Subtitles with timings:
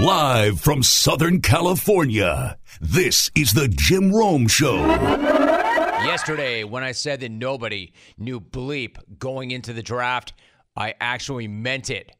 [0.00, 4.76] Live from Southern California, this is the Jim Rome Show.
[4.86, 10.32] Yesterday, when I said that nobody knew bleep going into the draft,
[10.74, 12.12] I actually meant it.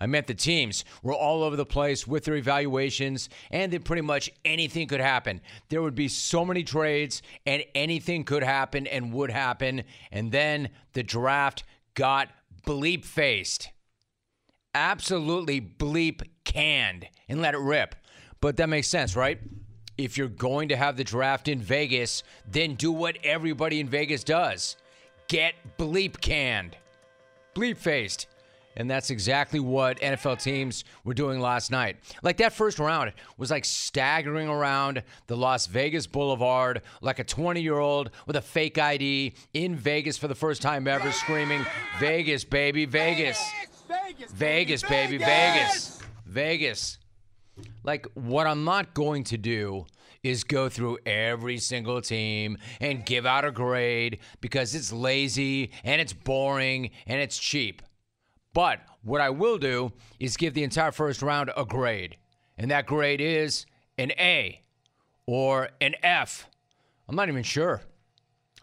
[0.00, 4.00] I meant the teams were all over the place with their evaluations, and that pretty
[4.00, 5.42] much anything could happen.
[5.68, 9.84] There would be so many trades, and anything could happen and would happen.
[10.10, 12.28] And then the draft got
[12.66, 13.68] bleep faced.
[14.74, 17.94] Absolutely bleep canned and let it rip.
[18.40, 19.38] But that makes sense, right?
[19.98, 24.24] If you're going to have the draft in Vegas, then do what everybody in Vegas
[24.24, 24.76] does
[25.28, 26.76] get bleep canned,
[27.54, 28.28] bleep faced.
[28.78, 31.96] And that's exactly what NFL teams were doing last night.
[32.22, 37.62] Like that first round was like staggering around the Las Vegas Boulevard like a 20
[37.62, 41.64] year old with a fake ID in Vegas for the first time ever, screaming,
[41.98, 43.42] Vegas, baby, Vegas.
[43.88, 45.26] Vegas, Vegas baby, Vegas.
[45.26, 45.95] Vegas.
[47.84, 49.86] Like, what I'm not going to do
[50.22, 56.00] is go through every single team and give out a grade because it's lazy and
[56.00, 57.82] it's boring and it's cheap.
[58.52, 62.16] But what I will do is give the entire first round a grade.
[62.58, 63.66] And that grade is
[63.98, 64.60] an A
[65.26, 66.48] or an F.
[67.08, 67.82] I'm not even sure.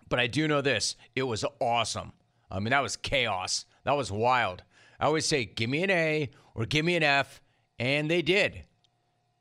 [0.09, 2.11] But I do know this it was awesome.
[2.51, 3.65] I mean, that was chaos.
[3.83, 4.63] That was wild.
[4.99, 7.41] I always say, give me an A or give me an F.
[7.79, 8.63] And they did.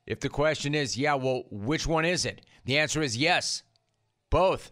[0.05, 2.45] If the question is, yeah, well, which one is it?
[2.65, 3.63] The answer is yes,
[4.29, 4.71] both.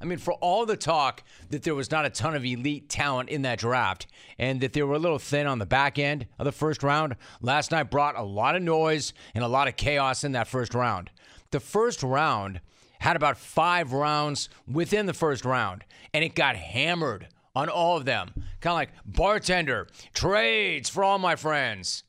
[0.00, 3.28] I mean, for all the talk that there was not a ton of elite talent
[3.28, 4.06] in that draft
[4.38, 7.16] and that they were a little thin on the back end of the first round,
[7.40, 10.74] last night brought a lot of noise and a lot of chaos in that first
[10.74, 11.10] round.
[11.50, 12.60] The first round
[12.98, 18.04] had about five rounds within the first round, and it got hammered on all of
[18.04, 18.32] them.
[18.60, 22.04] Kind of like bartender, trades for all my friends,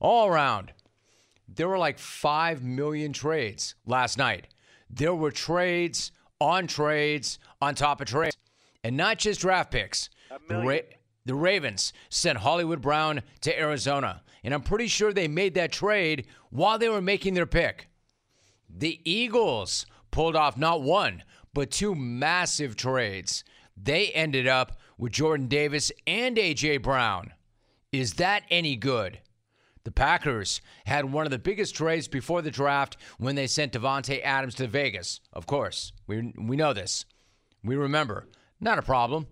[0.00, 0.72] all around.
[1.48, 4.48] There were like 5 million trades last night.
[4.90, 8.36] There were trades on trades on top of trades.
[8.84, 10.10] And not just draft picks.
[10.48, 14.22] The, Ra- the Ravens sent Hollywood Brown to Arizona.
[14.44, 17.88] And I'm pretty sure they made that trade while they were making their pick.
[18.68, 21.22] The Eagles pulled off not one,
[21.52, 23.42] but two massive trades.
[23.76, 26.78] They ended up with Jordan Davis and A.J.
[26.78, 27.32] Brown.
[27.92, 29.18] Is that any good?
[29.86, 34.20] The Packers had one of the biggest trades before the draft when they sent Davante
[34.20, 35.20] Adams to Vegas.
[35.32, 37.04] Of course, we, we know this.
[37.62, 38.26] We remember.
[38.60, 39.28] Not a problem.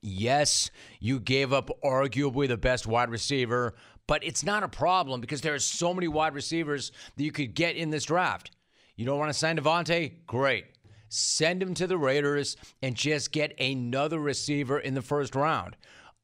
[0.00, 3.74] Yes, you gave up arguably the best wide receiver,
[4.06, 7.54] but it's not a problem because there are so many wide receivers that you could
[7.54, 8.52] get in this draft.
[8.96, 10.24] You don't want to sign Devonte?
[10.26, 10.64] Great.
[11.10, 15.76] Send him to the Raiders and just get another receiver in the first round.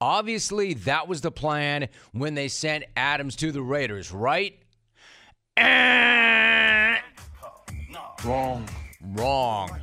[0.03, 4.59] Obviously, that was the plan when they sent Adams to the Raiders, right?
[8.25, 8.69] Wrong.
[9.01, 9.81] Wrong.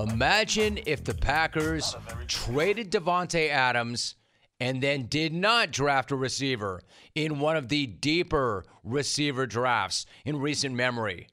[0.00, 1.94] Imagine if the Packers
[2.26, 4.14] traded Davante Adams
[4.60, 6.80] and then did not draft a receiver
[7.14, 11.28] in one of the deeper receiver drafts in recent memory.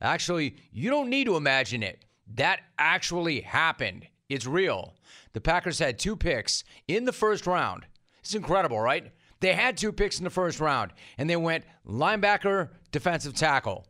[0.00, 2.04] Actually, you don't need to imagine it.
[2.34, 4.08] That actually happened.
[4.28, 4.94] It's real.
[5.34, 7.84] The Packers had two picks in the first round.
[8.20, 9.12] It's incredible, right?
[9.40, 13.86] They had two picks in the first round, and they went linebacker, defensive tackle.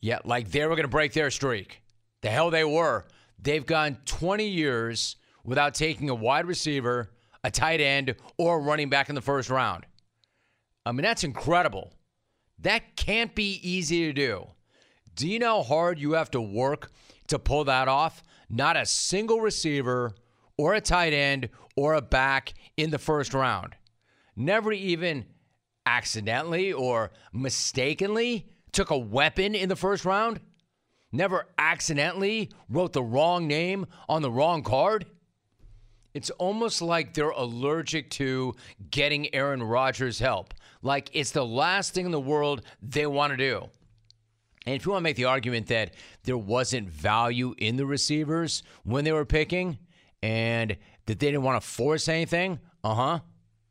[0.00, 1.82] Yeah, like they were going to break their streak.
[2.20, 3.06] The hell they were.
[3.40, 7.10] They've gone 20 years without taking a wide receiver,
[7.42, 9.86] a tight end, or a running back in the first round.
[10.84, 11.92] I mean, that's incredible.
[12.60, 14.46] That can't be easy to do.
[15.14, 16.92] Do you know how hard you have to work
[17.28, 18.22] to pull that off?
[18.48, 20.14] Not a single receiver
[20.56, 23.74] or a tight end or a back in the first round.
[24.34, 25.26] Never even
[25.84, 30.40] accidentally or mistakenly took a weapon in the first round.
[31.12, 35.06] Never accidentally wrote the wrong name on the wrong card.
[36.12, 38.54] It's almost like they're allergic to
[38.90, 40.54] getting Aaron Rodgers help.
[40.82, 43.68] Like it's the last thing in the world they want to do.
[44.66, 48.64] And if you want to make the argument that there wasn't value in the receivers
[48.82, 49.78] when they were picking
[50.22, 50.76] and
[51.06, 53.20] that they didn't want to force anything, uh huh,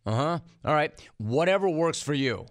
[0.06, 0.40] uh huh.
[0.64, 2.46] All right, whatever works for you.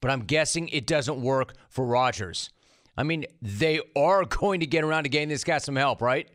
[0.00, 2.50] But I'm guessing it doesn't work for Rodgers.
[2.96, 6.28] I mean, they are going to get around to getting this guy some help, right?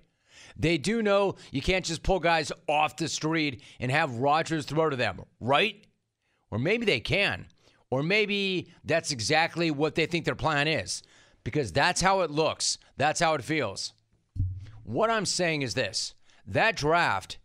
[0.60, 4.90] They do know you can't just pull guys off the street and have Rodgers throw
[4.90, 5.86] to them, right?
[6.50, 7.46] Or maybe they can.
[7.92, 11.04] Or maybe that's exactly what they think their plan is
[11.48, 12.78] because that's how it looks.
[12.98, 13.94] That's how it feels.
[14.84, 16.14] What I'm saying is this
[16.46, 17.38] that draft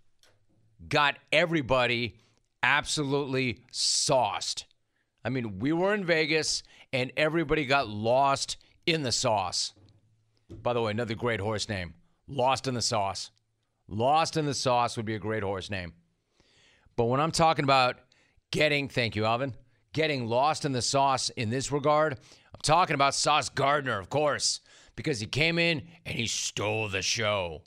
[0.88, 2.16] got everybody
[2.64, 4.66] absolutely sauced.
[5.24, 8.56] I mean, we were in Vegas and everybody got lost
[8.86, 9.72] in the sauce.
[10.50, 11.94] By the way, another great horse name
[12.26, 13.30] Lost in the Sauce.
[13.86, 15.92] Lost in the Sauce would be a great horse name.
[16.96, 17.98] But when I'm talking about
[18.50, 19.54] getting, thank you, Alvin,
[19.92, 24.60] getting lost in the sauce in this regard, I'm talking about Sauce Gardner, of course,
[24.96, 27.62] because he came in and he stole the show.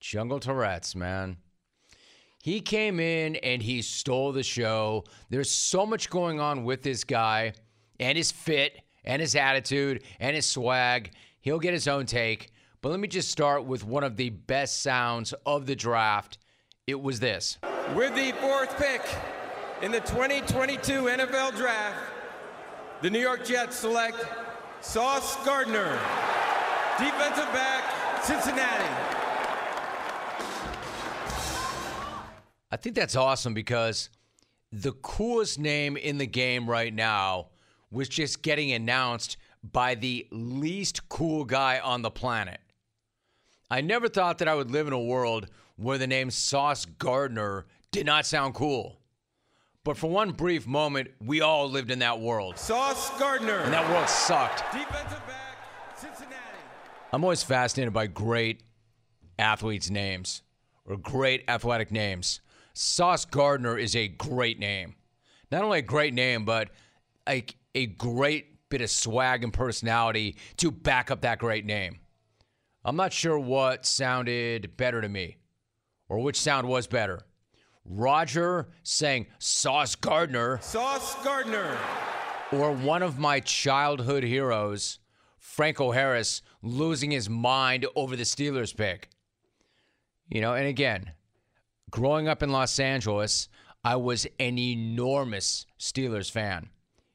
[0.00, 1.38] Jungle Tourette's, man.
[2.42, 5.04] He came in and he stole the show.
[5.28, 7.52] There's so much going on with this guy
[7.98, 11.10] and his fit and his attitude and his swag.
[11.40, 12.52] He'll get his own take.
[12.80, 16.38] But let me just start with one of the best sounds of the draft.
[16.86, 17.58] It was this.
[17.94, 19.02] With the fourth pick
[19.80, 21.96] in the 2022 NFL Draft,
[23.00, 24.16] the New York Jets select
[24.80, 25.96] Sauce Gardner,
[26.98, 28.88] defensive back, Cincinnati.
[32.72, 34.10] I think that's awesome because
[34.72, 37.48] the coolest name in the game right now
[37.90, 42.60] was just getting announced by the least cool guy on the planet.
[43.70, 45.46] I never thought that I would live in a world
[45.76, 48.97] where the name Sauce Gardner did not sound cool.
[49.88, 52.58] But for one brief moment, we all lived in that world.
[52.58, 53.60] Sauce Gardner.
[53.60, 54.58] And that world sucked.
[54.70, 56.36] Defensive back, Cincinnati.
[57.10, 58.64] I'm always fascinated by great
[59.38, 60.42] athletes' names
[60.84, 62.42] or great athletic names.
[62.74, 64.94] Sauce Gardner is a great name.
[65.50, 66.68] Not only a great name, but
[67.26, 71.98] a, a great bit of swag and personality to back up that great name.
[72.84, 75.38] I'm not sure what sounded better to me
[76.10, 77.22] or which sound was better.
[77.88, 80.58] Roger saying Sauce Gardner.
[80.60, 81.76] Sauce Gardner.
[82.52, 84.98] Or one of my childhood heroes,
[85.38, 89.08] Franco Harris, losing his mind over the Steelers pick.
[90.28, 91.12] You know, and again,
[91.90, 93.48] growing up in Los Angeles,
[93.84, 96.68] I was an enormous Steelers fan.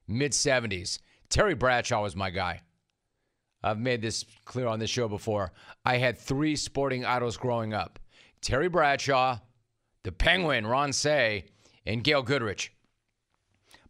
[0.08, 1.00] Mid 70s.
[1.30, 2.62] Terry Bradshaw was my guy.
[3.64, 5.54] I've made this clear on this show before.
[5.86, 8.00] I had three sporting idols growing up
[8.42, 9.40] Terry Bradshaw,
[10.04, 11.46] the Penguin, Ron Cey,
[11.86, 12.74] and Gail Goodrich.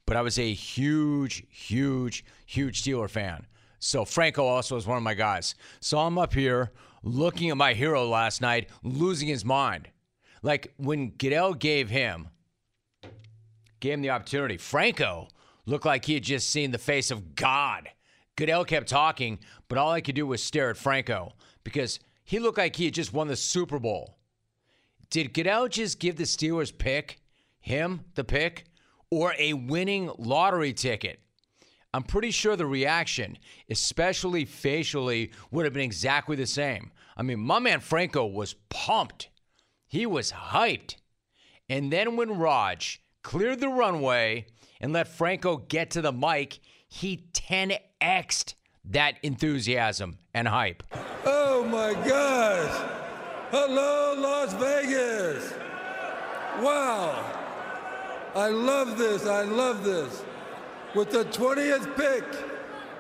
[0.06, 3.48] But I was a huge, huge, huge Steeler fan.
[3.80, 5.56] So Franco also was one of my guys.
[5.80, 6.71] So I'm up here
[7.04, 9.89] looking at my hero last night, losing his mind.
[10.42, 12.30] Like when Goodell gave him,
[13.80, 15.27] gave him the opportunity, Franco
[15.66, 17.89] looked like he had just seen the face of God.
[18.36, 21.33] Goodell kept talking, but all I could do was stare at Franco
[21.63, 24.18] because he looked like he had just won the Super Bowl.
[25.13, 27.19] Did Goodell just give the Steelers pick,
[27.60, 28.65] him the pick,
[29.12, 31.19] or a winning lottery ticket?
[31.94, 33.38] I'm pretty sure the reaction,
[33.69, 36.92] especially facially, would have been exactly the same.
[37.15, 39.30] I mean, my man Franco was pumped.
[39.86, 40.95] He was hyped.
[41.69, 42.81] And then when Rog
[43.21, 44.48] cleared the runway
[44.81, 46.57] and let Franco get to the mic,
[46.88, 48.56] he 10x'd
[48.86, 50.81] that enthusiasm and hype.
[51.24, 53.03] Oh my gosh!
[53.56, 55.54] Hello, Las Vegas!
[56.60, 57.24] Wow!
[58.34, 60.24] I love this, I love this.
[60.96, 62.24] With the 20th pick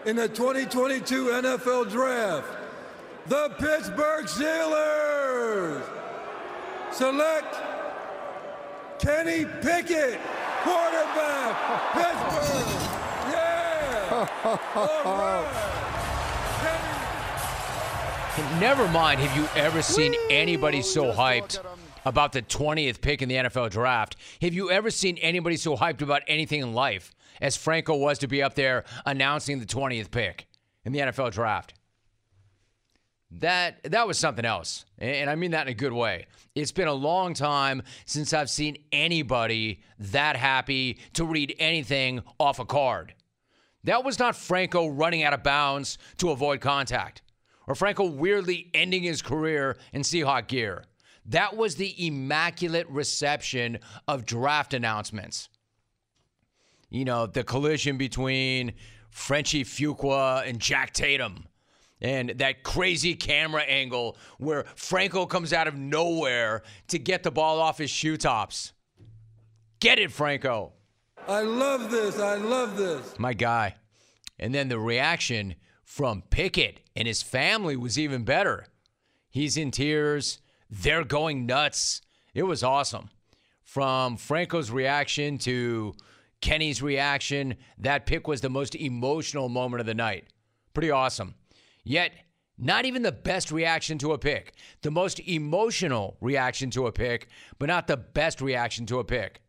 [0.05, 2.45] in the 2022 NFL Draft,
[3.25, 5.81] the Pittsburgh Steelers
[6.91, 7.55] select
[8.99, 10.19] Kenny Pickett,
[10.61, 12.91] quarterback, Pittsburgh.
[13.33, 14.27] Yeah!
[15.03, 15.82] All right.
[18.59, 21.63] Never mind, have you ever seen anybody so hyped
[22.03, 24.15] about the 20th pick in the NFL draft?
[24.41, 28.27] Have you ever seen anybody so hyped about anything in life as Franco was to
[28.27, 30.47] be up there announcing the 20th pick
[30.83, 31.75] in the NFL draft?
[33.29, 34.85] That that was something else.
[34.97, 36.25] And I mean that in a good way.
[36.55, 42.57] It's been a long time since I've seen anybody that happy to read anything off
[42.57, 43.13] a card.
[43.83, 47.21] That was not Franco running out of bounds to avoid contact,
[47.67, 50.83] or Franco weirdly ending his career in Seahawk gear.
[51.25, 55.49] That was the immaculate reception of draft announcements.
[56.89, 58.73] You know, the collision between
[59.09, 61.45] Frenchie Fuqua and Jack Tatum.
[62.01, 67.61] And that crazy camera angle where Franco comes out of nowhere to get the ball
[67.61, 68.73] off his shoe tops.
[69.79, 70.73] Get it, Franco.
[71.27, 72.19] I love this.
[72.19, 73.17] I love this.
[73.17, 73.75] My guy.
[74.37, 75.55] And then the reaction
[75.93, 78.65] from Pickett and his family was even better.
[79.29, 80.39] He's in tears.
[80.67, 82.01] They're going nuts.
[82.33, 83.11] It was awesome.
[83.63, 85.93] From Franco's reaction to
[86.41, 90.25] Kenny's reaction, that pick was the most emotional moment of the night.
[90.73, 91.35] Pretty awesome.
[91.83, 92.11] Yet,
[92.57, 94.55] not even the best reaction to a pick.
[94.81, 97.27] The most emotional reaction to a pick,
[97.59, 99.43] but not the best reaction to a pick.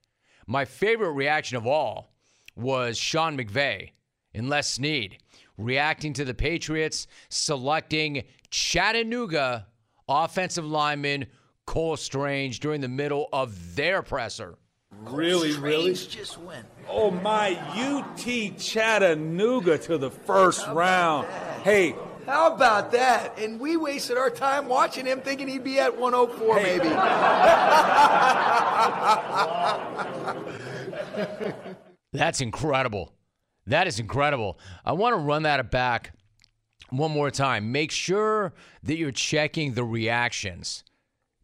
[0.46, 2.12] My favorite reaction of all
[2.54, 3.92] was Sean McVay
[4.34, 5.16] and Les Snead
[5.56, 9.66] reacting to the Patriots selecting Chattanooga
[10.08, 11.26] offensive lineman
[11.66, 14.56] Cole Strange during the middle of their presser.
[15.00, 15.94] Really, really?
[15.94, 16.66] just went.
[16.88, 21.26] Oh my, UT Chattanooga to the first round.
[21.62, 21.94] Hey,
[22.26, 23.38] How about that?
[23.38, 26.78] And we wasted our time watching him thinking he'd be at 104 Hey.
[26.78, 26.88] maybe.
[32.12, 33.12] That's incredible.
[33.66, 34.58] That is incredible.
[34.84, 36.12] I want to run that back
[36.90, 37.72] one more time.
[37.72, 38.52] Make sure
[38.82, 40.84] that you're checking the reactions,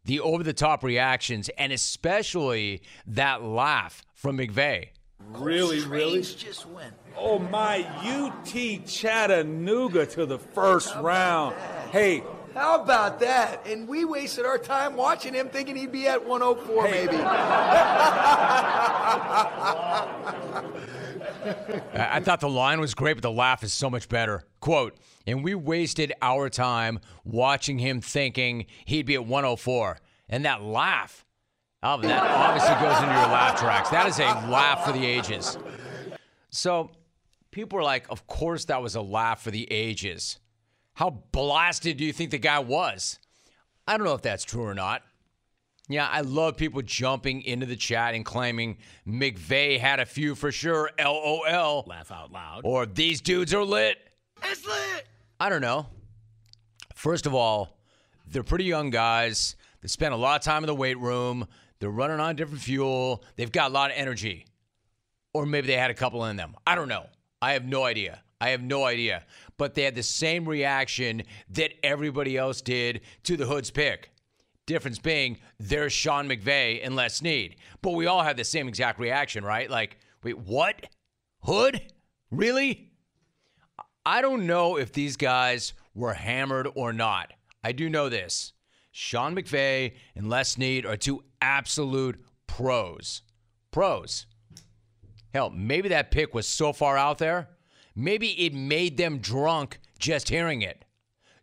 [0.05, 4.89] the over the top reactions, and especially that laugh from McVay.
[5.19, 6.21] really, really?
[6.21, 6.93] just went.
[7.17, 11.55] Oh my, UT Chattanooga to the first round.
[11.91, 13.65] Hey, How about that?
[13.65, 17.05] And we wasted our time watching him thinking he'd be at 104 Hey.
[17.05, 17.17] maybe.
[21.93, 24.43] I I thought the line was great, but the laugh is so much better.
[24.59, 29.99] Quote, and we wasted our time watching him thinking he'd be at 104.
[30.29, 31.25] And that laugh,
[31.83, 33.89] oh, that obviously goes into your laugh tracks.
[33.89, 35.57] That is a laugh for the ages.
[36.49, 36.91] So
[37.51, 40.39] people are like, of course that was a laugh for the ages.
[41.01, 43.17] How blasted do you think the guy was?
[43.87, 45.01] I don't know if that's true or not.
[45.89, 48.77] Yeah, I love people jumping into the chat and claiming
[49.07, 50.91] McVay had a few for sure.
[50.99, 51.85] LOL.
[51.87, 52.61] Laugh out loud.
[52.65, 53.97] Or these dudes are lit.
[54.43, 55.07] It's lit.
[55.39, 55.87] I don't know.
[56.93, 57.79] First of all,
[58.27, 59.55] they're pretty young guys.
[59.81, 61.47] They spend a lot of time in the weight room.
[61.79, 63.23] They're running on different fuel.
[63.37, 64.45] They've got a lot of energy.
[65.33, 66.53] Or maybe they had a couple in them.
[66.67, 67.07] I don't know.
[67.41, 68.21] I have no idea.
[68.41, 69.23] I have no idea.
[69.57, 74.11] But they had the same reaction that everybody else did to the Hood's pick.
[74.65, 77.55] Difference being, there's Sean McVay and Les Snead.
[77.81, 79.69] But we all had the same exact reaction, right?
[79.69, 80.87] Like, wait, what?
[81.43, 81.81] Hood?
[82.31, 82.91] Really?
[84.05, 87.33] I don't know if these guys were hammered or not.
[87.63, 88.53] I do know this.
[88.91, 93.21] Sean McVay and Les Snead are two absolute pros.
[93.69, 94.25] Pros.
[95.33, 97.49] Hell, maybe that pick was so far out there,
[97.95, 100.85] maybe it made them drunk just hearing it.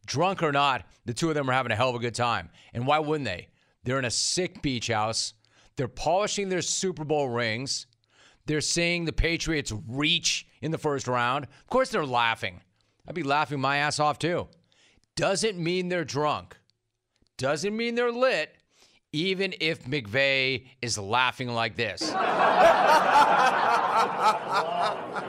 [0.07, 2.49] Drunk or not, the two of them are having a hell of a good time.
[2.73, 3.49] And why wouldn't they?
[3.85, 5.35] They're in a sick beach house.
[5.76, 7.87] They're polishing their Super Bowl rings.
[8.47, 11.45] They're seeing the Patriots reach in the first round.
[11.45, 12.62] Of course, they're laughing.
[13.07, 14.49] I'd be laughing my ass off too.
[15.17, 16.57] Doesn't mean they're drunk.
[17.37, 18.57] Doesn't mean they're lit,
[19.12, 22.12] even if McVay is laughing like this.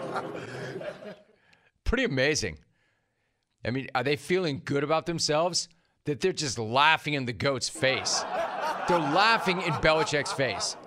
[1.89, 2.59] Pretty amazing.
[3.65, 5.69] I mean, are they feeling good about themselves?
[6.05, 8.23] That they're just laughing in the goat's face.
[8.87, 10.77] They're laughing in Belichick's face.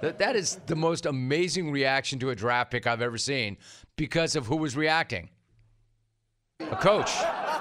[0.00, 3.58] That, that is the most amazing reaction to a draft pick I've ever seen
[3.96, 5.28] because of who was reacting.
[6.60, 7.10] A coach,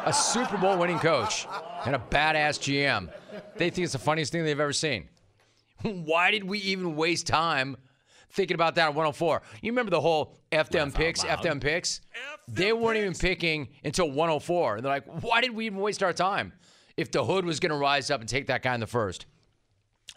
[0.05, 1.45] a Super Bowl winning coach,
[1.85, 3.11] and a badass GM.
[3.57, 5.09] They think it's the funniest thing they've ever seen.
[5.81, 7.75] Why did we even waste time
[8.33, 9.41] thinking about that at 104?
[9.61, 12.01] You remember the whole F them picks, F them picks?
[12.47, 14.77] They weren't even picking until 104.
[14.77, 16.53] And they're like, why did we even waste our time
[16.97, 19.25] if the hood was going to rise up and take that guy in the first?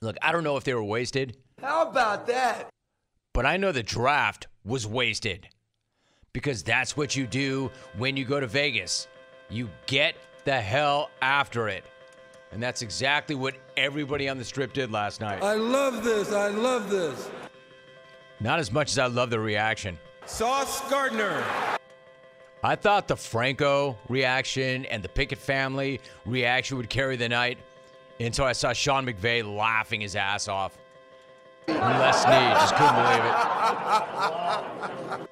[0.00, 2.68] Look, I don't know if they were wasted, How about that?
[3.32, 5.48] but I know the draft was wasted
[6.32, 9.08] because that's what you do when you go to Vegas.
[9.48, 11.84] You get the hell after it.
[12.52, 15.42] And that's exactly what everybody on the strip did last night.
[15.42, 16.32] I love this.
[16.32, 17.28] I love this.
[18.40, 19.98] Not as much as I love the reaction.
[20.26, 21.42] Sauce Gardner.
[22.62, 27.58] I thought the Franco reaction and the Pickett family reaction would carry the night
[28.18, 30.76] until I saw Sean McVay laughing his ass off.
[31.68, 35.28] And Les Snead just couldn't believe it.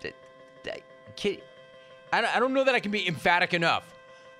[0.00, 0.14] Th-
[0.62, 0.82] th-
[1.16, 1.42] kid-
[2.12, 3.92] I don't know that I can be emphatic enough.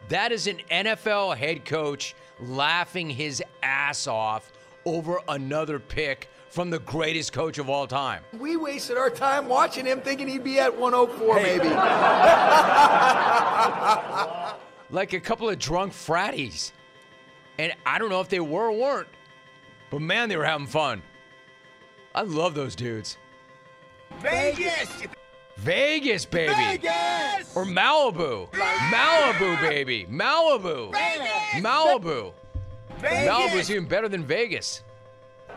[0.08, 4.52] That is an NFL head coach laughing his ass off
[4.84, 8.23] over another pick from the greatest coach of all time.
[8.38, 11.68] We wasted our time watching him thinking he'd be at 104 maybe.
[14.90, 16.70] like a couple of drunk fratties.
[17.58, 19.08] And I don't know if they were or weren't,
[19.90, 21.02] but man, they were having fun.
[22.14, 23.18] I love those dudes.
[24.20, 25.02] Vegas!
[25.56, 26.54] Vegas, baby.
[26.54, 27.56] Vegas!
[27.56, 28.49] Or Malibu.
[28.52, 30.06] Malibu, baby.
[30.08, 30.92] Malibu.
[31.56, 32.32] Malibu.
[33.00, 34.84] Malibu's even better than Vegas.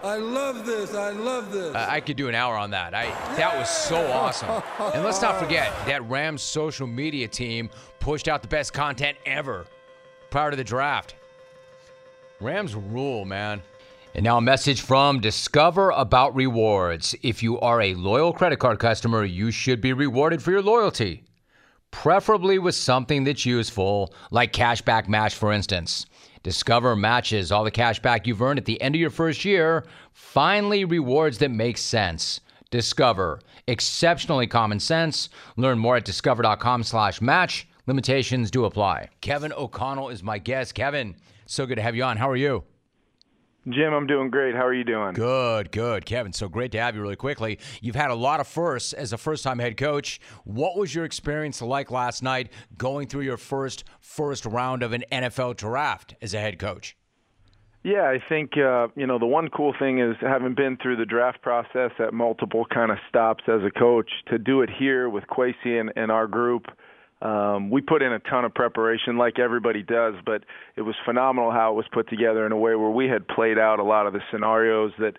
[0.03, 0.93] I love this.
[0.93, 1.75] I love this.
[1.75, 2.93] I I could do an hour on that.
[2.93, 4.61] I that was so awesome.
[4.93, 9.65] And let's not forget that Rams social media team pushed out the best content ever
[10.29, 11.15] prior to the draft.
[12.39, 13.61] Rams rule, man.
[14.13, 17.15] And now a message from Discover about rewards.
[17.21, 21.23] If you are a loyal credit card customer, you should be rewarded for your loyalty,
[21.91, 26.05] preferably with something that's useful, like Cashback Match, for instance.
[26.47, 29.83] Discover matches all the cash back you've earned at the end of your first year.
[30.13, 32.39] Finally, rewards that make sense.
[32.71, 33.41] Discover.
[33.67, 35.27] Exceptionally common sense.
[35.57, 37.67] Learn more at discover.com/match.
[37.85, 39.09] Limitations do apply.
[39.19, 40.73] Kevin O'Connell is my guest.
[40.73, 42.15] Kevin, so good to have you on.
[42.15, 42.63] How are you?
[43.69, 44.55] Jim, I'm doing great.
[44.55, 45.13] How are you doing?
[45.13, 46.05] Good, good.
[46.05, 47.59] Kevin, so great to have you really quickly.
[47.81, 50.21] You've had a lot of firsts as a first time head coach.
[50.45, 55.03] What was your experience like last night going through your first first round of an
[55.11, 56.95] NFL draft as a head coach?
[57.83, 61.05] Yeah, I think uh, you know the one cool thing is having been through the
[61.05, 65.25] draft process at multiple kind of stops as a coach to do it here with
[65.25, 66.67] Kwesi and, and our group
[67.21, 70.43] um, we put in a ton of preparation, like everybody does, but
[70.75, 73.57] it was phenomenal how it was put together in a way where we had played
[73.57, 75.13] out a lot of the scenarios that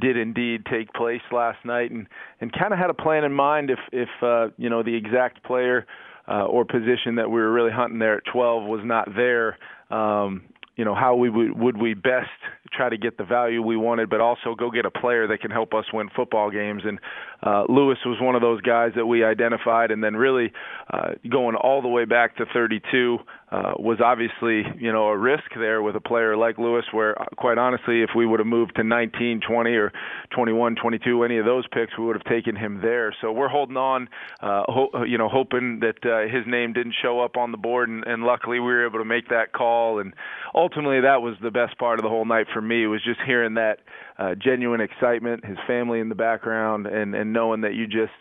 [0.00, 2.08] did indeed take place last night, and
[2.40, 5.44] and kind of had a plan in mind if if uh, you know the exact
[5.44, 5.86] player
[6.26, 9.56] uh, or position that we were really hunting there at 12 was not there.
[9.90, 10.42] Um,
[10.76, 12.30] you know how we would would we best
[12.72, 15.50] try to get the value we wanted, but also go get a player that can
[15.50, 16.82] help us win football games.
[16.84, 16.98] And
[17.42, 20.52] uh, Lewis was one of those guys that we identified, and then really
[20.92, 23.18] uh, going all the way back to 32
[23.54, 26.84] uh, was obviously you know a risk there with a player like Lewis.
[26.90, 29.92] Where uh, quite honestly, if we would have moved to 19, 20, or
[30.34, 33.14] 21, 22, any of those picks, we would have taken him there.
[33.20, 34.08] So we're holding on,
[34.40, 37.88] uh, ho- you know, hoping that uh, his name didn't show up on the board,
[37.88, 40.00] and, and luckily we were able to make that call.
[40.00, 40.14] And
[40.54, 43.54] ultimately, that was the best part of the whole night for me was just hearing
[43.54, 43.80] that
[44.18, 48.12] uh, genuine excitement, his family in the background, and and knowing that you just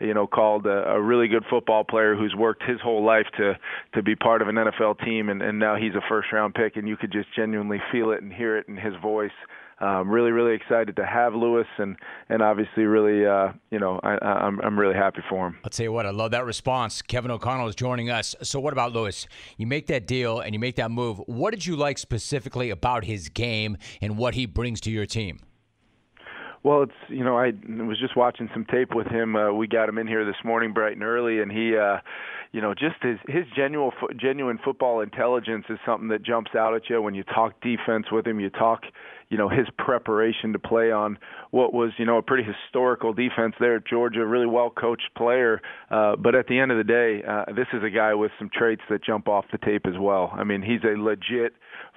[0.00, 3.58] you know called a, a really good football player who's worked his whole life to
[3.94, 6.76] to be part of an NFL team, and and now he's a first round pick,
[6.76, 9.30] and you could just genuinely feel it and hear it in his voice
[9.80, 11.96] um, really, really excited to have Lewis, and
[12.28, 15.58] and obviously, really, uh, you know, I, I'm I'm really happy for him.
[15.64, 17.00] I'll tell you what, I love that response.
[17.00, 18.34] Kevin O'Connell is joining us.
[18.42, 19.26] So, what about Lewis?
[19.56, 21.18] You make that deal and you make that move.
[21.26, 25.40] What did you like specifically about his game and what he brings to your team?
[26.62, 29.34] Well, it's you know I was just watching some tape with him.
[29.34, 31.76] Uh, we got him in here this morning bright and early, and he.
[31.76, 31.98] Uh,
[32.52, 36.90] you know, just his his genuine genuine football intelligence is something that jumps out at
[36.90, 38.40] you when you talk defense with him.
[38.40, 38.82] You talk,
[39.30, 41.16] you know, his preparation to play on
[41.52, 45.62] what was, you know, a pretty historical defense there at Georgia, really well coached player.
[45.90, 48.50] Uh, but at the end of the day, uh, this is a guy with some
[48.52, 50.32] traits that jump off the tape as well.
[50.34, 51.54] I mean, he's a legit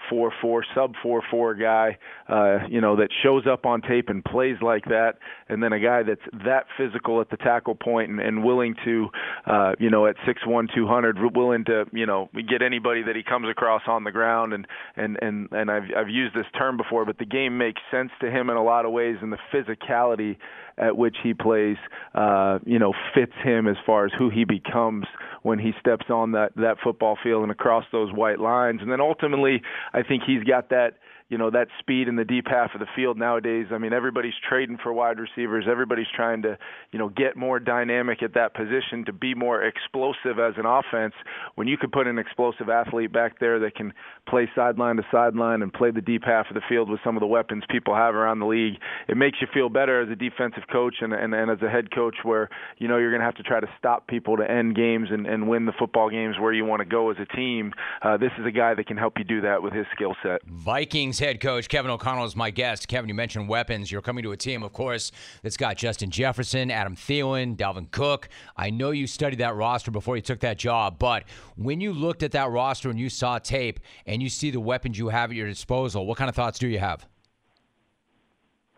[0.10, 4.24] four four sub four four guy, uh, you know, that shows up on tape and
[4.24, 5.14] plays like that,
[5.50, 9.08] and then a guy that's that physical at the tackle point and, and willing to,
[9.46, 13.16] uh, you know, at six one two hundred, willing to, you know, get anybody that
[13.16, 16.78] he comes across on the ground, and and and and I've I've used this term
[16.78, 19.38] before, but the game makes sense to him in a lot of ways, and the
[19.54, 20.38] physicality
[20.78, 21.78] at which he plays,
[22.16, 25.06] uh, you know, fits him as far as who he becomes
[25.42, 28.82] when he steps on that that football field and across those white lines.
[28.82, 29.62] And then ultimately,
[29.94, 30.98] I think he's got that
[31.30, 33.68] you know that speed in the deep half of the field nowadays.
[33.72, 35.66] I mean, everybody's trading for wide receivers.
[35.70, 36.58] Everybody's trying to,
[36.92, 41.14] you know, get more dynamic at that position to be more explosive as an offense.
[41.56, 43.94] When you could put an explosive athlete back there that can
[44.28, 47.22] play sideline to sideline and play the deep half of the field with some of
[47.22, 48.76] the weapons people have around the league,
[49.08, 51.94] it makes you feel better as a defensive coach and and, and as a head
[51.94, 54.76] coach where you know you're going to have to try to stop people to end
[54.76, 57.74] games and, and win the football games where you want to go as a team.
[58.02, 60.42] Uh, this is a guy that can help you do that with his skill set.
[60.46, 62.88] Vikings head coach Kevin O'Connell is my guest.
[62.88, 63.92] Kevin, you mentioned weapons.
[63.92, 68.30] You're coming to a team, of course, that's got Justin Jefferson, Adam Thielen, Dalvin Cook.
[68.58, 71.24] I know you studied that roster before you took that job, but
[71.56, 74.98] when you looked at that roster and you saw tape and you see the weapons
[74.98, 77.08] you have at your disposal, what kind of thoughts do you have?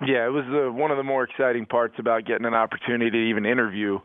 [0.02, 3.18] Yeah, it was uh, one of the more exciting parts about getting an opportunity to
[3.18, 4.00] even interview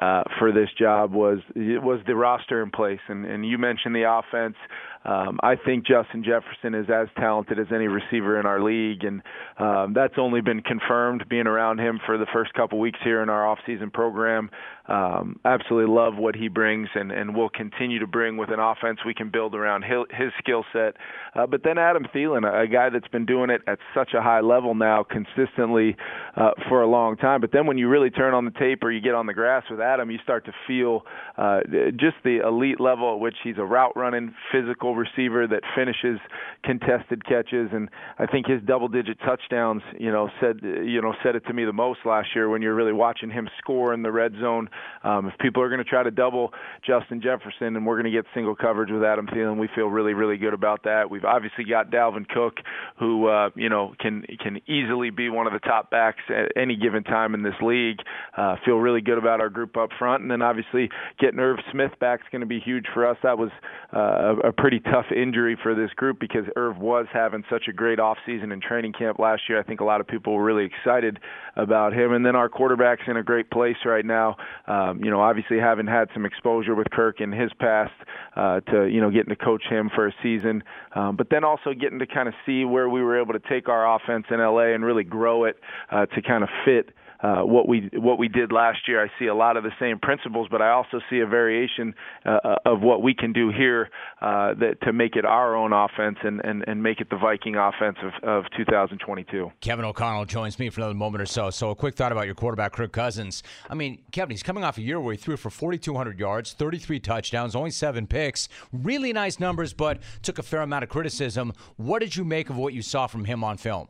[0.00, 4.08] uh, for this job was was the roster in place, and, and you mentioned the
[4.08, 4.56] offense.
[5.04, 9.22] Um, I think Justin Jefferson is as talented as any receiver in our league, and
[9.58, 13.28] um, that's only been confirmed being around him for the first couple weeks here in
[13.28, 14.50] our off-season program.
[14.88, 18.98] Um, absolutely love what he brings, and, and will continue to bring with an offense
[19.06, 20.96] we can build around his, skill set.
[21.34, 24.22] Uh, but then Adam Thielen, a, a guy that's been doing it at such a
[24.22, 25.96] high level now, consistently consistently
[26.36, 27.40] uh, for a long time.
[27.40, 29.64] But then when you really turn on the tape or you get on the grass
[29.70, 31.02] with Adam, you start to feel
[31.36, 31.60] uh,
[31.92, 36.18] just the elite level at which he's a route running, physical receiver that finishes
[36.64, 37.70] contested catches.
[37.72, 41.52] And I think his double digit touchdowns, you know, said you know said it to
[41.52, 44.68] me the most last year when you're really watching him score in the red zone.
[45.04, 46.52] Um, if people are going to try to double
[46.86, 50.14] Justin Jefferson and we're going to get single coverage with Adam Thielen, we feel really
[50.14, 51.10] really good about that.
[51.10, 52.54] We've obviously got Dalvin Cook,
[52.98, 56.76] who uh, you know can can easily be one of the top backs at any
[56.76, 57.98] given time in this league.
[58.36, 61.92] Uh, feel really good about our group up front, and then obviously getting Irv Smith
[62.00, 63.16] back is going to be huge for us.
[63.22, 63.50] That was
[63.94, 67.98] uh, a pretty tough injury for this group because Irv was having such a great
[67.98, 69.58] offseason and training camp last year.
[69.58, 71.18] I think a lot of people were really excited
[71.56, 74.36] about him, and then our quarterback's in a great place right now.
[74.66, 77.92] Um, you know, obviously having had some exposure with Kirk in his past
[78.36, 80.62] uh, to you know getting to coach him for a season,
[80.94, 83.68] um, but then also getting to kind of see where we were able to take
[83.68, 85.56] our offense in LA and really grow it
[85.90, 89.02] uh, to kind of fit uh, what we what we did last year.
[89.02, 91.94] I see a lot of the same principles, but I also see a variation
[92.26, 95.72] uh, uh, of what we can do here uh, that, to make it our own
[95.72, 99.50] offense and, and, and make it the Viking offense of, of 2022.
[99.60, 101.50] Kevin O'Connell joins me for another moment or so.
[101.50, 103.42] So, a quick thought about your quarterback, Kirk Cousins.
[103.70, 107.00] I mean, Kevin, he's coming off a year where he threw for 4,200 yards, 33
[107.00, 108.48] touchdowns, only seven picks.
[108.72, 111.52] Really nice numbers, but took a fair amount of criticism.
[111.76, 113.88] What did you make of what you saw from him on film?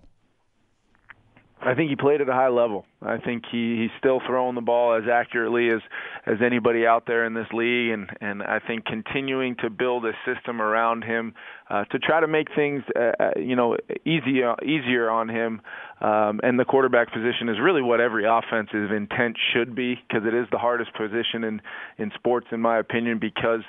[1.65, 2.85] I think he played at a high level.
[3.01, 5.81] I think he he's still throwing the ball as accurately as
[6.27, 10.13] as anybody out there in this league, and and I think continuing to build a
[10.27, 11.35] system around him
[11.71, 15.63] uh, to try to make things uh, uh you know easier easier on him.
[16.01, 20.35] Um, and the quarterback position is really what every offensive intent should be because it
[20.35, 21.63] is the hardest position in
[21.99, 23.61] in sports, in my opinion, because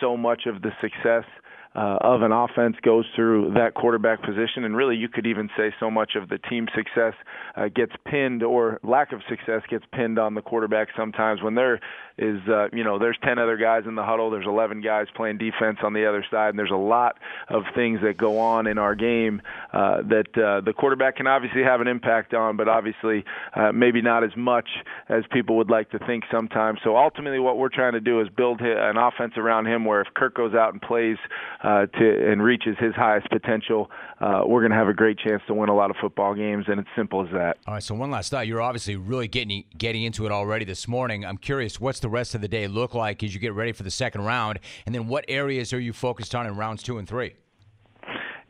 [0.00, 1.47] so much of the success uh,
[1.78, 5.90] of an offense goes through that quarterback position, and really you could even say so
[5.90, 7.14] much of the team success
[7.56, 11.80] uh, gets pinned or lack of success gets pinned on the quarterback sometimes when there
[12.18, 15.38] is uh, you know there's 10 other guys in the huddle, there's 11 guys playing
[15.38, 17.16] defense on the other side, and there's a lot
[17.48, 19.40] of things that go on in our game
[19.72, 24.02] uh, that uh, the quarterback can obviously have an impact on, but obviously uh, maybe
[24.02, 24.68] not as much
[25.08, 26.78] as people would like to think sometimes.
[26.84, 30.08] So ultimately, what we're trying to do is build an offense around him where if
[30.14, 31.16] Kirk goes out and plays
[31.62, 35.42] uh, to and reaches his highest potential, uh, we're going to have a great chance
[35.46, 37.58] to win a lot of football games, and it's simple as that.
[37.66, 37.82] All right.
[37.82, 38.46] So one last thought.
[38.46, 41.24] You're obviously really getting getting into it already this morning.
[41.24, 43.82] I'm curious, what's the rest of the day look like as you get ready for
[43.82, 47.08] the second round, and then what areas are you focused on in rounds two and
[47.08, 47.34] three?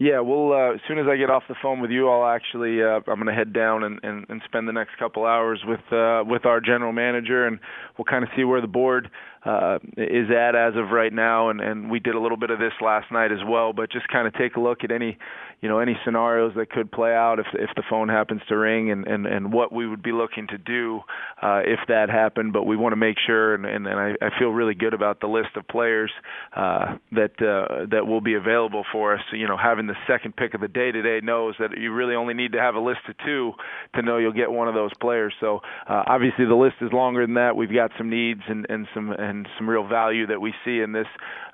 [0.00, 2.80] Yeah, well, uh, as soon as I get off the phone with you, I'll actually
[2.80, 5.80] uh, I'm going to head down and, and, and spend the next couple hours with
[5.90, 7.58] uh, with our general manager, and
[7.96, 9.10] we'll kind of see where the board
[9.44, 11.50] uh, is at as of right now.
[11.50, 14.06] And, and we did a little bit of this last night as well, but just
[14.06, 15.18] kind of take a look at any
[15.60, 18.90] you know any scenarios that could play out if if the phone happens to ring
[18.90, 21.00] and and and what we would be looking to do
[21.42, 22.52] uh, if that happened.
[22.52, 25.20] But we want to make sure, and and, and I, I feel really good about
[25.20, 26.10] the list of players
[26.56, 29.20] uh, that uh, that will be available for us.
[29.32, 32.34] You know, having the second pick of the day today knows that you really only
[32.34, 33.52] need to have a list of two
[33.94, 35.34] to know you'll get one of those players.
[35.40, 37.56] So uh, obviously the list is longer than that.
[37.56, 40.92] We've got some needs and and some and some real value that we see in
[40.92, 41.06] this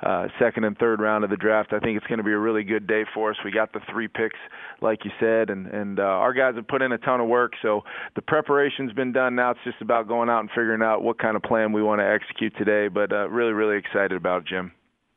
[0.02, 1.72] uh, second and third round of the draft.
[1.72, 3.36] I think it's going to be a really good day for us.
[3.44, 4.38] We got the three picks,
[4.80, 7.52] like you said, and and uh, our guys have put in a ton of work.
[7.62, 7.82] So
[8.14, 9.34] the preparation's been done.
[9.34, 12.00] Now it's just about going out and figuring out what kind of plan we want
[12.00, 12.88] to execute today.
[12.88, 14.72] But uh, really, really excited about it, Jim.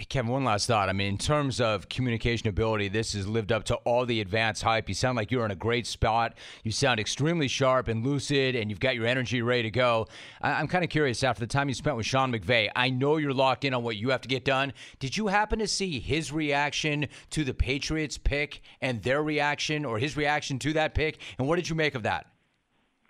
[0.05, 0.89] Kevin, one last thought.
[0.89, 4.61] I mean, in terms of communication ability, this has lived up to all the advanced
[4.61, 4.87] hype.
[4.87, 6.37] You sound like you're in a great spot.
[6.63, 10.05] You sound extremely sharp and lucid, and you've got your energy ready to go.
[10.39, 13.17] I- am kind of curious, after the time you spent with Sean McVay, I know
[13.17, 14.71] you're locked in on what you have to get done.
[14.99, 19.97] Did you happen to see his reaction to the Patriots pick and their reaction, or
[19.97, 21.17] his reaction to that pick?
[21.39, 22.27] And what did you make of that?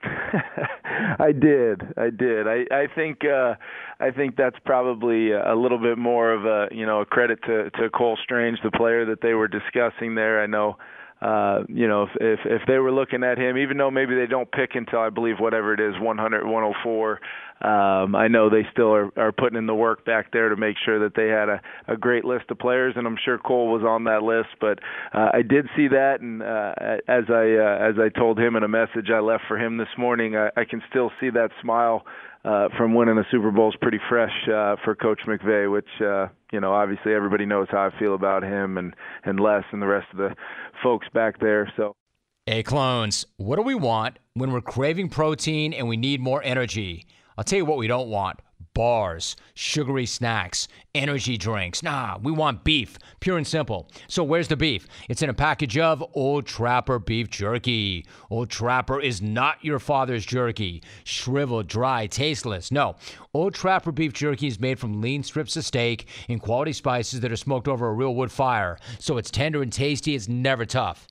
[1.19, 1.81] I did.
[1.97, 2.47] I did.
[2.47, 3.55] I I think uh
[3.99, 7.69] I think that's probably a little bit more of a, you know, a credit to
[7.71, 10.41] to Cole Strange, the player that they were discussing there.
[10.41, 10.77] I know
[11.21, 14.27] uh, you know, if, if if they were looking at him, even though maybe they
[14.27, 17.19] don't pick until I believe whatever it is, 100, 104,
[17.59, 20.75] um, I know they still are, are putting in the work back there to make
[20.85, 23.81] sure that they had a, a great list of players, and I'm sure Cole was
[23.81, 24.49] on that list.
[24.61, 24.77] But
[25.11, 26.73] uh, I did see that, and uh,
[27.07, 29.87] as I uh, as I told him in a message I left for him this
[29.97, 32.11] morning, I, I can still see that smile uh,
[32.77, 36.59] from winning a Super Bowl is pretty fresh uh, for Coach McVay, which uh, you
[36.59, 40.07] know obviously everybody knows how I feel about him and and Les and the rest
[40.11, 40.35] of the
[40.83, 41.71] folks back there.
[41.75, 41.93] So.
[42.45, 47.05] Hey, clones, what do we want when we're craving protein and we need more energy?
[47.37, 48.39] I'll tell you what we don't want
[48.77, 51.81] bars, sugary snacks, energy drinks.
[51.81, 53.89] Nah, we want beef, pure and simple.
[54.07, 54.87] So where's the beef?
[55.09, 58.05] It's in a package of Old Trapper beef jerky.
[58.29, 62.71] Old Trapper is not your father's jerky, shriveled, dry, tasteless.
[62.71, 62.95] No,
[63.33, 67.31] Old Trapper beef jerky is made from lean strips of steak and quality spices that
[67.31, 68.77] are smoked over a real wood fire.
[68.99, 70.13] So it's tender and tasty.
[70.13, 71.07] It's never tough.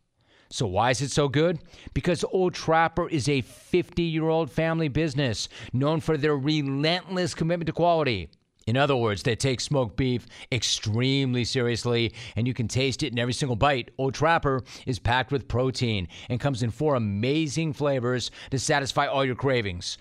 [0.48, 1.58] So, why is it so good?
[1.94, 7.66] Because Old Trapper is a 50 year old family business known for their relentless commitment
[7.66, 8.30] to quality.
[8.66, 13.18] In other words, they take smoked beef extremely seriously, and you can taste it in
[13.18, 13.92] every single bite.
[13.96, 19.24] Old Trapper is packed with protein and comes in four amazing flavors to satisfy all
[19.24, 19.98] your cravings.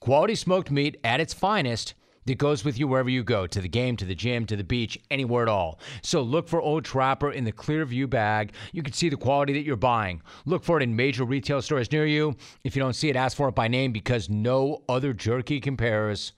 [0.00, 1.94] Quality smoked meat at its finest
[2.26, 4.64] that goes with you wherever you go to the game, to the gym, to the
[4.64, 5.80] beach, anywhere at all.
[6.02, 8.52] So look for Old Trapper in the Clearview bag.
[8.72, 10.22] You can see the quality that you're buying.
[10.44, 12.36] Look for it in major retail stores near you.
[12.64, 16.32] If you don't see it, ask for it by name because no other jerky compares.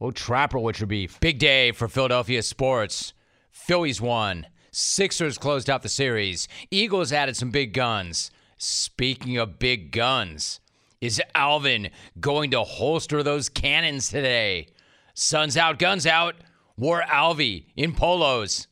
[0.00, 1.18] Old Trapper, what's your beef?
[1.20, 3.12] Big day for Philadelphia sports.
[3.50, 4.46] Phillies won.
[4.70, 6.48] Sixers closed out the series.
[6.70, 8.30] Eagles added some big guns.
[8.58, 10.60] Speaking of big guns,
[11.00, 14.68] is Alvin going to holster those cannons today?
[15.18, 16.34] Suns out, guns out.
[16.76, 18.66] Wore Alvy in polos.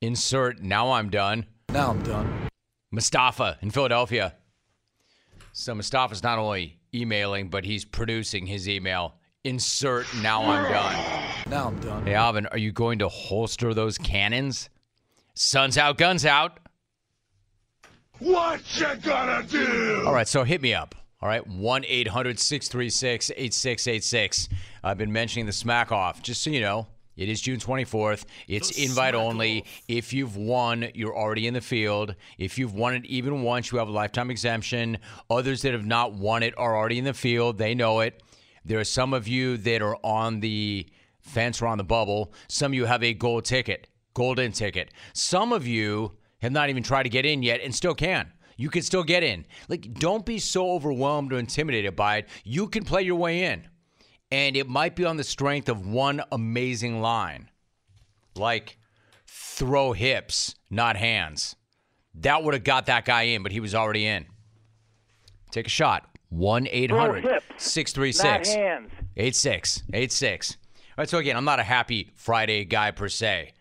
[0.00, 1.46] Insert now I'm done.
[1.68, 2.48] Now I'm done.
[2.90, 4.34] Mustafa in Philadelphia.
[5.52, 9.14] So Mustafa's not only emailing, but he's producing his email.
[9.44, 11.24] Insert now I'm done.
[11.48, 12.04] Now I'm done.
[12.04, 14.70] Hey Alvin, are you going to holster those cannons?
[15.34, 16.58] Suns out, guns out.
[18.18, 20.02] What you gonna do?
[20.04, 20.96] All right, so hit me up.
[21.22, 24.48] All right, 1 800 636 8686.
[24.82, 26.22] I've been mentioning the smack off.
[26.22, 28.24] Just so you know, it is June 24th.
[28.48, 29.66] It's invite only.
[29.86, 32.14] If you've won, you're already in the field.
[32.38, 34.96] If you've won it even once, you have a lifetime exemption.
[35.28, 37.58] Others that have not won it are already in the field.
[37.58, 38.22] They know it.
[38.64, 40.86] There are some of you that are on the
[41.20, 42.32] fence or on the bubble.
[42.48, 44.90] Some of you have a gold ticket, golden ticket.
[45.12, 48.32] Some of you have not even tried to get in yet and still can.
[48.60, 49.46] You can still get in.
[49.70, 52.28] Like, don't be so overwhelmed or intimidated by it.
[52.44, 53.66] You can play your way in.
[54.30, 57.48] And it might be on the strength of one amazing line,
[58.36, 58.76] like
[59.26, 61.56] throw hips, not hands.
[62.14, 64.26] That would have got that guy in, but he was already in.
[65.50, 66.06] Take a shot.
[66.28, 68.56] 1 800 636
[69.16, 70.56] 8686.
[70.60, 73.54] All right, so again, I'm not a happy Friday guy per se.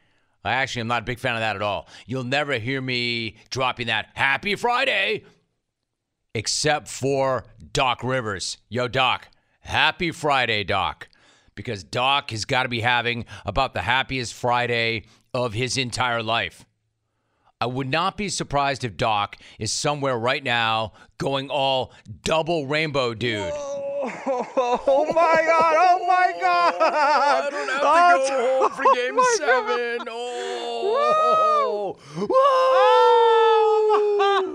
[0.44, 1.88] I actually am not a big fan of that at all.
[2.06, 5.24] You'll never hear me dropping that happy Friday
[6.34, 8.58] except for Doc Rivers.
[8.70, 9.30] Yo, Doc,
[9.62, 11.10] happy Friday, Doc.
[11.56, 16.66] Because Doc has got to be having about the happiest Friday of his entire life.
[17.60, 21.92] I would not be surprised if Doc is somewhere right now going all
[22.24, 23.52] double rainbow dude.
[24.02, 25.76] Oh my god!
[25.78, 26.74] Oh my oh, god!
[26.80, 30.08] I don't have Oh, to go home for oh game my seven.
[30.10, 31.98] Oh.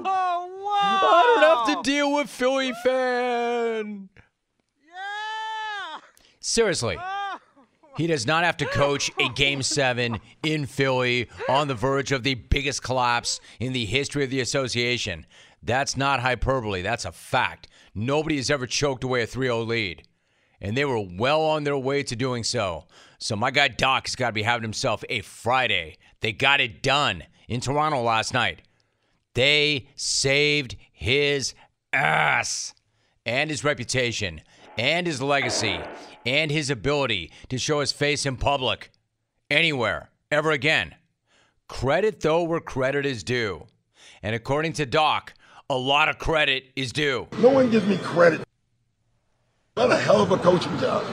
[0.06, 1.00] Oh, wow!
[1.02, 4.08] I don't have to deal with Philly fan.
[4.86, 6.00] Yeah!
[6.40, 6.98] Seriously.
[7.96, 12.24] He does not have to coach a game seven in Philly on the verge of
[12.24, 15.26] the biggest collapse in the history of the association.
[15.62, 16.82] That's not hyperbole.
[16.82, 17.68] That's a fact.
[17.94, 20.02] Nobody has ever choked away a 3 0 lead.
[20.60, 22.86] And they were well on their way to doing so.
[23.18, 25.98] So my guy Doc has got to be having himself a Friday.
[26.20, 28.62] They got it done in Toronto last night.
[29.34, 31.54] They saved his
[31.92, 32.74] ass
[33.26, 34.40] and his reputation
[34.78, 35.80] and his legacy
[36.26, 38.90] and his ability to show his face in public
[39.50, 40.94] anywhere ever again.
[41.68, 43.66] Credit though where credit is due.
[44.22, 45.34] And according to Doc,
[45.70, 47.26] a lot of credit is due.
[47.38, 48.42] No one gives me credit.
[49.74, 51.04] What a hell of a coaching job.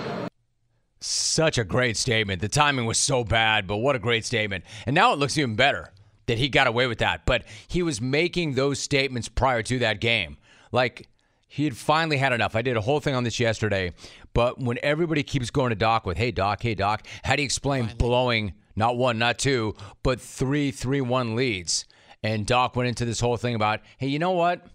[1.00, 2.42] Such a great statement.
[2.42, 4.66] The timing was so bad, but what a great statement.
[4.86, 5.92] And now it looks even better
[6.28, 7.26] that he got away with that.
[7.26, 10.38] But he was making those statements prior to that game.
[10.72, 11.08] Like
[11.48, 12.56] he had finally had enough.
[12.56, 13.94] I did a whole thing on this yesterday.
[14.34, 17.46] But when everybody keeps going to Doc with, hey, Doc, hey, Doc, how do you
[17.46, 21.86] explain blowing not one, not two, but three, three, one leads?
[22.24, 24.68] And Doc went into this whole thing about, hey, you know what?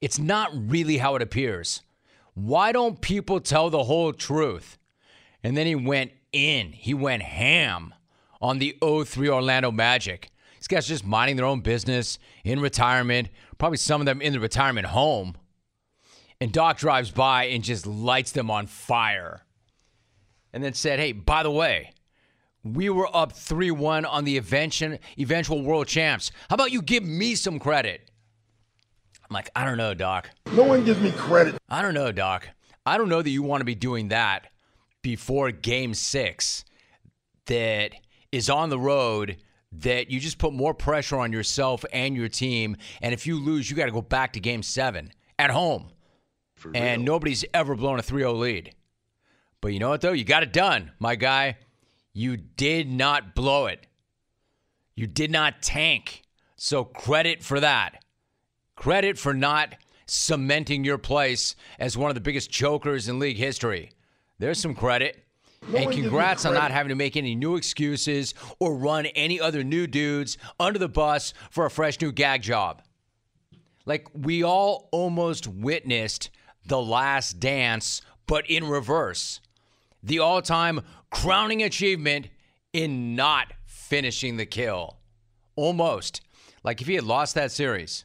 [0.00, 1.82] It's not really how it appears.
[2.34, 4.78] Why don't people tell the whole truth?
[5.42, 6.72] And then he went in.
[6.72, 7.94] He went ham
[8.40, 10.30] on the 03 Orlando Magic.
[10.58, 14.40] These guys just minding their own business in retirement, probably some of them in the
[14.40, 15.36] retirement home.
[16.40, 19.44] And Doc drives by and just lights them on fire.
[20.52, 21.92] And then said, hey, by the way,
[22.64, 26.30] we were up 3 1 on the eventual, eventual world champs.
[26.48, 28.10] How about you give me some credit?
[29.28, 30.30] I'm like, I don't know, Doc.
[30.52, 31.56] No one gives me credit.
[31.68, 32.48] I don't know, Doc.
[32.86, 34.46] I don't know that you want to be doing that
[35.02, 36.64] before game six
[37.46, 37.92] that
[38.32, 39.36] is on the road
[39.70, 42.76] that you just put more pressure on yourself and your team.
[43.02, 45.88] And if you lose, you got to go back to game seven at home.
[46.74, 48.74] and nobody's ever blown a 3 0 lead.
[49.60, 50.12] But you know what, though?
[50.12, 51.58] You got it done, my guy.
[52.12, 53.86] You did not blow it.
[54.94, 56.22] You did not tank.
[56.56, 58.02] So credit for that.
[58.74, 63.92] Credit for not cementing your place as one of the biggest chokers in league history.
[64.38, 65.24] There's some credit.
[65.68, 69.64] No and congrats on not having to make any new excuses or run any other
[69.64, 72.82] new dudes under the bus for a fresh new gag job.
[73.84, 76.30] Like we all almost witnessed
[76.66, 79.40] the last dance, but in reverse.
[80.02, 82.28] The all time crowning achievement
[82.72, 84.96] in not finishing the kill.
[85.56, 86.20] Almost.
[86.62, 88.04] Like if he had lost that series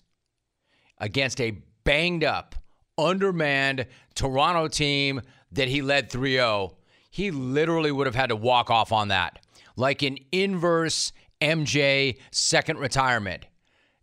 [1.00, 2.56] against a banged up,
[2.98, 6.78] undermanned Toronto team that he led 3 0,
[7.10, 9.40] he literally would have had to walk off on that.
[9.76, 11.12] Like an inverse
[11.42, 13.46] MJ second retirement.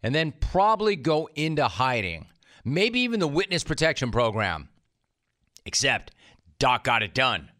[0.02, 2.26] And then probably go into hiding.
[2.64, 4.68] Maybe even the witness protection program.
[5.64, 6.12] Except
[6.58, 7.50] Doc got it done.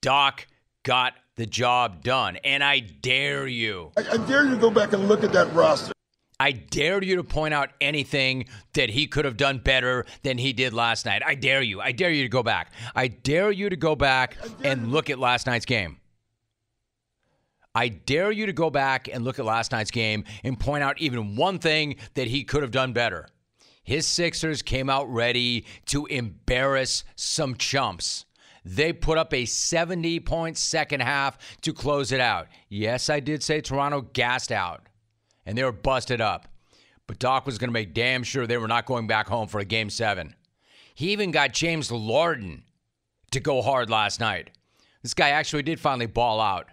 [0.00, 0.46] Doc
[0.86, 2.36] got the job done.
[2.44, 3.90] And I dare you.
[3.96, 5.92] I, I dare you to go back and look at that roster.
[6.38, 8.44] I dare you to point out anything
[8.74, 11.22] that he could have done better than he did last night.
[11.26, 11.80] I dare you.
[11.80, 12.72] I dare you to go back.
[12.94, 15.96] I dare you to go back and look at last night's game.
[17.74, 21.00] I dare you to go back and look at last night's game and point out
[21.00, 23.28] even one thing that he could have done better.
[23.82, 28.25] His Sixers came out ready to embarrass some chumps.
[28.68, 32.48] They put up a 70 point second half to close it out.
[32.68, 34.82] Yes, I did say Toronto gassed out
[35.46, 36.48] and they were busted up.
[37.06, 39.60] But Doc was going to make damn sure they were not going back home for
[39.60, 40.34] a game seven.
[40.96, 42.62] He even got James Larden
[43.30, 44.50] to go hard last night.
[45.00, 46.66] This guy actually did finally ball out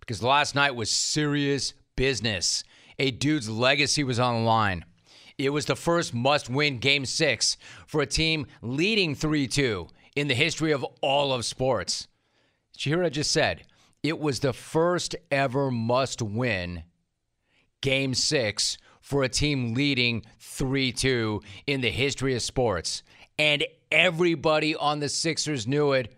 [0.00, 2.62] because last night was serious business.
[2.98, 4.84] A dude's legacy was on the line.
[5.38, 10.28] It was the first must win game six for a team leading 3 2 in
[10.28, 12.08] the history of all of sports.
[12.72, 13.64] Did hear what I just said?
[14.02, 16.84] It was the first ever must win
[17.80, 23.02] game six for a team leading 3 2 in the history of sports.
[23.38, 26.14] And everybody on the Sixers knew it,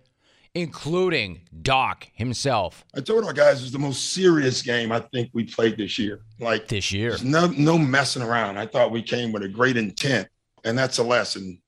[0.54, 2.84] including Doc himself.
[2.94, 5.98] I told our guys it was the most serious game I think we played this
[5.98, 6.20] year.
[6.38, 8.58] Like this year, no no messing around.
[8.58, 10.28] I thought we came with a great intent,
[10.64, 11.60] and that's a lesson.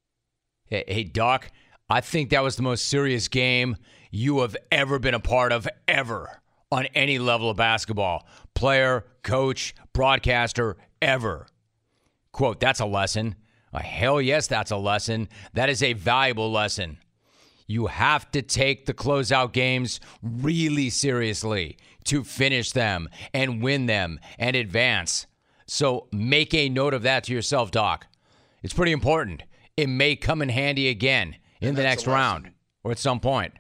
[0.67, 1.51] Hey, hey, Doc,
[1.89, 3.77] I think that was the most serious game
[4.11, 6.41] you have ever been a part of, ever,
[6.73, 8.27] on any level of basketball.
[8.55, 11.47] Player, coach, broadcaster, ever.
[12.33, 13.37] Quote, that's a lesson.
[13.73, 15.29] Uh, hell yes, that's a lesson.
[15.55, 16.99] That is a valuable lesson.
[17.69, 24.19] You have to take the closeout games really seriously to finish them and win them
[24.39, 25.27] and advance.
[25.67, 28.07] So make a note of that to yourself, Doc.
[28.63, 29.45] It's pretty important.
[29.77, 32.51] It may come in handy again in the next round
[32.85, 33.53] or at some point.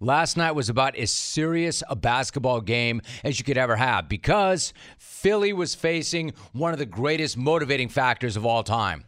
[0.00, 4.72] Last night was about as serious a basketball game as you could ever have because
[4.98, 9.04] Philly was facing one of the greatest motivating factors of all time.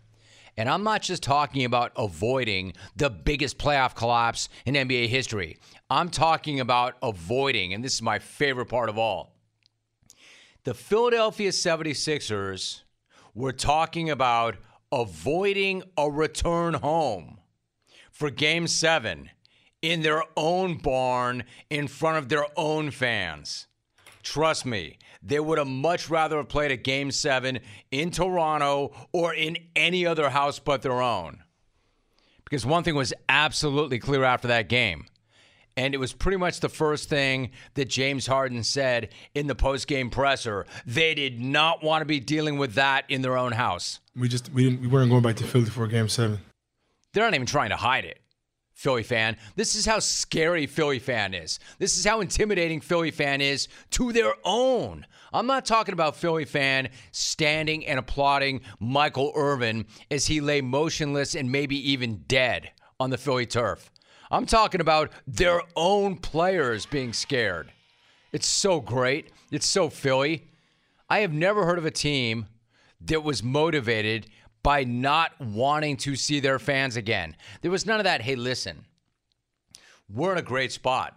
[0.57, 5.59] And I'm not just talking about avoiding the biggest playoff collapse in NBA history.
[5.91, 9.35] I'm talking about avoiding, and this is my favorite part of all.
[10.63, 12.83] The Philadelphia 76ers
[13.35, 14.57] were talking about
[14.93, 17.39] avoiding a return home
[18.15, 19.29] for game seven
[19.83, 23.67] in their own barn in front of their own fans.
[24.23, 29.35] Trust me, they would have much rather have played a game seven in Toronto or
[29.35, 31.43] in any other house but their own.
[32.45, 35.07] Because one thing was absolutely clear after that game.
[35.77, 40.09] And it was pretty much the first thing that James Harden said in the post-game
[40.09, 40.67] presser.
[40.87, 43.99] They did not want to be dealing with that in their own house.
[44.15, 46.39] We just we didn't we weren't going back to Philly for game seven.
[47.15, 48.21] They're not even trying to hide it.
[48.75, 49.37] Philly fan.
[49.55, 51.61] This is how scary Philly fan is.
[51.79, 55.07] This is how intimidating Philly fan is to their own.
[55.33, 61.35] I'm not talking about Philly fan standing and applauding Michael Irvin as he lay motionless
[61.35, 63.91] and maybe even dead on the Philly turf.
[64.31, 67.71] I'm talking about their own players being scared.
[68.33, 69.31] It's so great.
[69.53, 70.49] It's so Philly.
[71.09, 72.47] I have never heard of a team
[73.01, 74.27] that was motivated
[74.65, 77.37] by not wanting to see their fans again.
[77.61, 78.85] There was none of that, hey, listen,
[80.13, 81.17] we're in a great spot.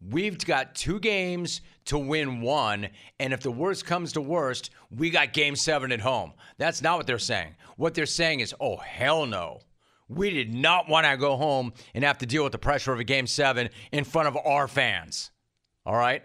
[0.00, 5.10] We've got two games to win one, and if the worst comes to worst, we
[5.10, 6.32] got game seven at home.
[6.56, 7.56] That's not what they're saying.
[7.76, 9.60] What they're saying is, oh, hell no.
[10.08, 13.00] We did not want to go home and have to deal with the pressure of
[13.00, 15.30] a game seven in front of our fans.
[15.84, 16.22] All right?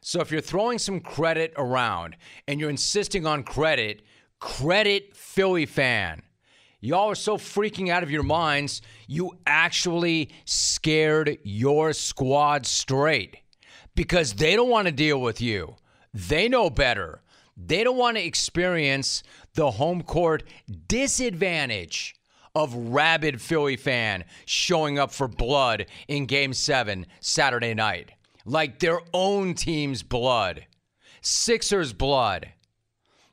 [0.00, 2.16] So if you're throwing some credit around
[2.48, 4.02] and you're insisting on credit,
[4.42, 6.20] credit Philly fan.
[6.80, 13.36] Y'all are so freaking out of your minds, you actually scared your squad straight
[13.94, 15.76] because they don't want to deal with you.
[16.12, 17.22] They know better.
[17.56, 19.22] They don't want to experience
[19.54, 20.42] the home court
[20.88, 22.16] disadvantage
[22.56, 28.10] of rabid Philly fan showing up for blood in game seven Saturday night.
[28.44, 30.66] Like their own team's blood.
[31.20, 32.48] Sixers blood.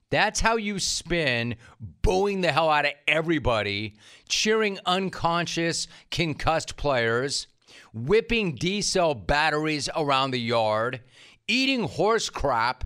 [0.10, 1.56] That's how you spin
[2.02, 3.96] booing the hell out of everybody,
[4.28, 7.48] cheering unconscious, concussed players,
[7.94, 11.02] whipping D cell batteries around the yard,
[11.48, 12.86] eating horse crap,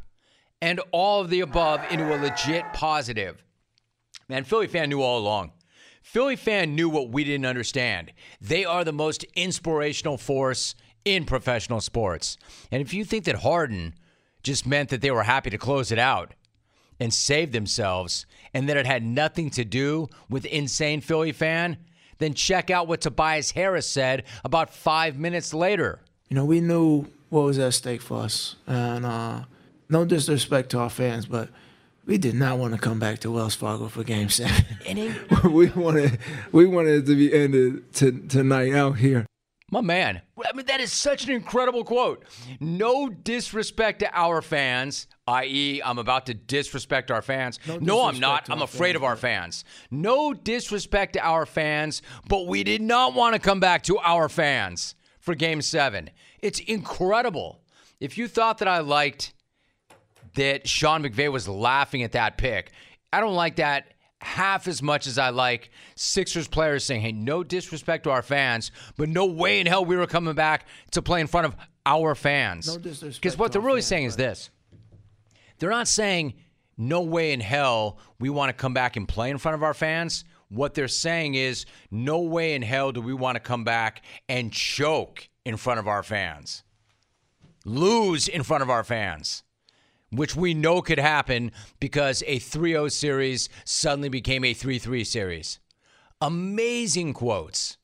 [0.61, 3.43] and all of the above into a legit positive.
[4.27, 5.51] Man, Philly fan knew all along.
[6.01, 8.11] Philly fan knew what we didn't understand.
[8.41, 12.37] They are the most inspirational force in professional sports.
[12.71, 13.95] And if you think that Harden
[14.41, 16.33] just meant that they were happy to close it out,
[17.03, 21.75] and save themselves, and that it had nothing to do with insane Philly fan,
[22.19, 25.99] then check out what Tobias Harris said about five minutes later.
[26.29, 29.43] You know, we knew what was at stake for us, and uh,
[29.89, 31.49] no disrespect to our fans, but
[32.05, 34.63] we did not want to come back to Wells Fargo for Game Seven.
[35.51, 36.19] we wanted,
[36.53, 39.25] we wanted it to be ended to, tonight out here.
[39.71, 42.25] My man, I mean, that is such an incredible quote.
[42.59, 47.59] No disrespect to our fans, i.e., I'm about to disrespect our fans.
[47.67, 48.49] No, no I'm not.
[48.49, 49.65] I'm afraid fans, of our fans.
[49.89, 54.29] No disrespect to our fans, but we did not want to come back to our
[54.29, 56.09] fans for game seven.
[56.41, 57.61] It's incredible.
[57.99, 59.33] If you thought that I liked
[60.35, 62.71] that Sean McVay was laughing at that pick,
[63.11, 63.92] I don't like that
[64.23, 68.71] half as much as I like Sixers players saying, hey, no disrespect to our fans,
[68.97, 71.55] but no way in hell we were coming back to play in front of
[71.85, 72.67] our fans.
[72.67, 73.21] No disrespect.
[73.21, 74.49] Because what they're really fans, saying is this
[75.59, 76.33] they're not saying,
[76.77, 79.73] no way in hell we want to come back and play in front of our
[79.73, 80.25] fans.
[80.49, 84.51] What they're saying is, no way in hell do we want to come back and
[84.51, 86.63] choke in front of our fans,
[87.65, 89.43] lose in front of our fans
[90.15, 95.03] which we know could happen because a 3 0 series suddenly became a 3 3
[95.03, 95.59] series.
[96.21, 97.77] Amazing quotes.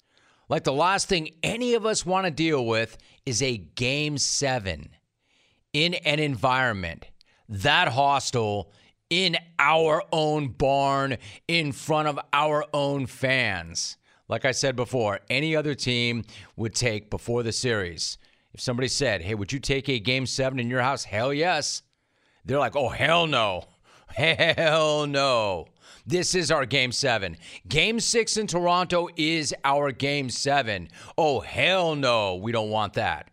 [0.47, 4.89] Like the last thing any of us want to deal with is a game seven
[5.73, 7.05] in an environment
[7.47, 8.71] that hostile
[9.09, 11.17] in our own barn
[11.47, 13.97] in front of our own fans.
[14.27, 16.23] Like I said before, any other team
[16.55, 18.17] would take before the series.
[18.53, 21.03] If somebody said, Hey, would you take a game seven in your house?
[21.03, 21.81] Hell yes.
[22.49, 23.65] They're like, oh, hell no.
[24.07, 25.67] Hell no.
[26.07, 27.37] This is our game seven.
[27.67, 30.89] Game six in Toronto is our game seven.
[31.15, 32.37] Oh, hell no.
[32.37, 33.29] We don't want that.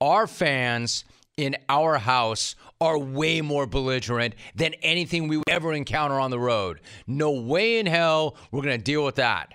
[0.00, 1.04] Our fans
[1.36, 6.80] in our house are way more belligerent than anything we ever encounter on the road.
[7.06, 9.54] No way in hell we're going to deal with that.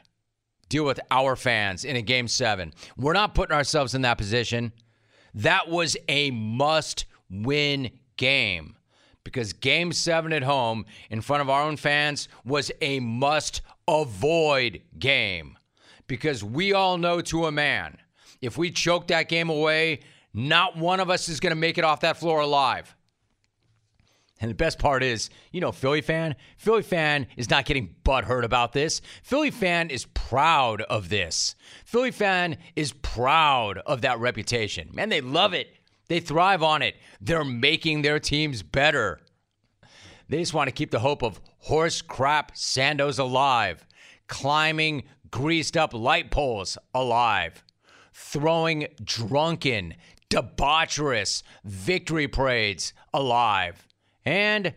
[0.70, 2.74] Deal with our fans in a game seven.
[2.96, 4.72] We're not putting ourselves in that position.
[5.34, 8.76] That was a must win game
[9.24, 14.82] because game seven at home in front of our own fans was a must avoid
[15.00, 15.58] game.
[16.08, 17.98] Because we all know to a man,
[18.42, 20.02] if we choke that game away,
[20.34, 22.96] not one of us is going to make it off that floor alive.
[24.42, 28.44] And the best part is, you know, Philly fan, Philly fan is not getting butthurt
[28.44, 29.02] about this.
[29.22, 31.56] Philly fan is proud of this.
[31.84, 34.90] Philly fan is proud of that reputation.
[34.94, 35.76] Man, they love it.
[36.10, 36.96] They thrive on it.
[37.22, 39.22] They're making their teams better.
[40.28, 43.86] They just want to keep the hope of horse crap Sandos alive,
[44.28, 47.64] climbing greased up light poles alive,
[48.14, 49.96] throwing drunken,
[50.30, 53.88] debaucherous victory parades alive,
[54.26, 54.74] and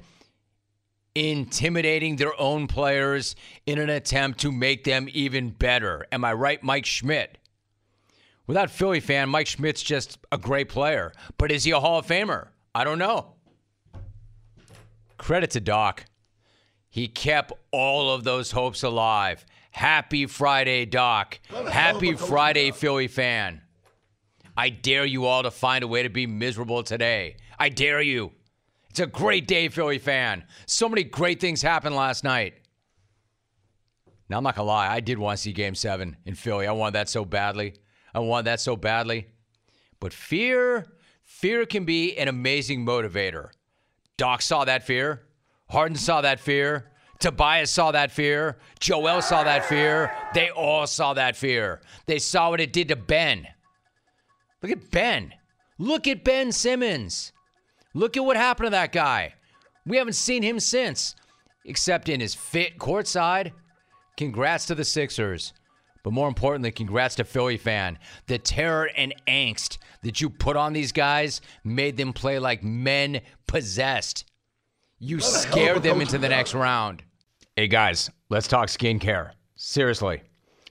[1.15, 6.07] intimidating their own players in an attempt to make them even better.
[6.13, 7.39] Am I right, Mike Schmidt?
[8.47, 11.13] Without Philly fan, Mike Schmidt's just a great player.
[11.39, 12.49] But is he a Hall of Famer?
[12.75, 13.35] I don't know.
[15.17, 16.05] Credit to Doc.
[16.91, 19.47] He kept all of those hopes alive.
[19.71, 21.41] Happy Friday, Doc.
[21.71, 23.63] Happy Friday, Philly fan.
[24.57, 27.37] I dare you all to find a way to be miserable today.
[27.59, 28.33] I dare you.
[28.91, 30.45] It's a great day, Philly fan.
[30.67, 32.55] So many great things happened last night.
[34.29, 34.93] Now, I'm not going to lie.
[34.93, 36.67] I did want to see game seven in Philly.
[36.67, 37.75] I wanted that so badly.
[38.15, 39.29] I want that so badly.
[40.01, 40.87] But fear,
[41.23, 43.51] fear can be an amazing motivator.
[44.17, 45.23] Doc saw that fear.
[45.71, 46.91] Harden saw that fear.
[47.19, 48.59] Tobias saw that fear.
[48.81, 50.13] Joel saw that fear.
[50.35, 51.81] They all saw that fear.
[52.07, 53.47] They saw what it did to Ben.
[54.61, 55.33] Look at Ben.
[55.79, 57.33] Look at Ben Simmons.
[57.95, 59.35] Look at what happened to that guy.
[59.87, 61.15] We haven't seen him since,
[61.65, 63.53] except in his fit courtside.
[64.17, 65.53] Congrats to the Sixers.
[66.03, 67.99] But more importantly, congrats to Philly fan.
[68.27, 73.21] The terror and angst that you put on these guys made them play like men
[73.47, 74.25] possessed.
[74.99, 77.03] You scared them into the next round.
[77.57, 79.33] Hey guys, let's talk skincare.
[79.57, 80.23] Seriously.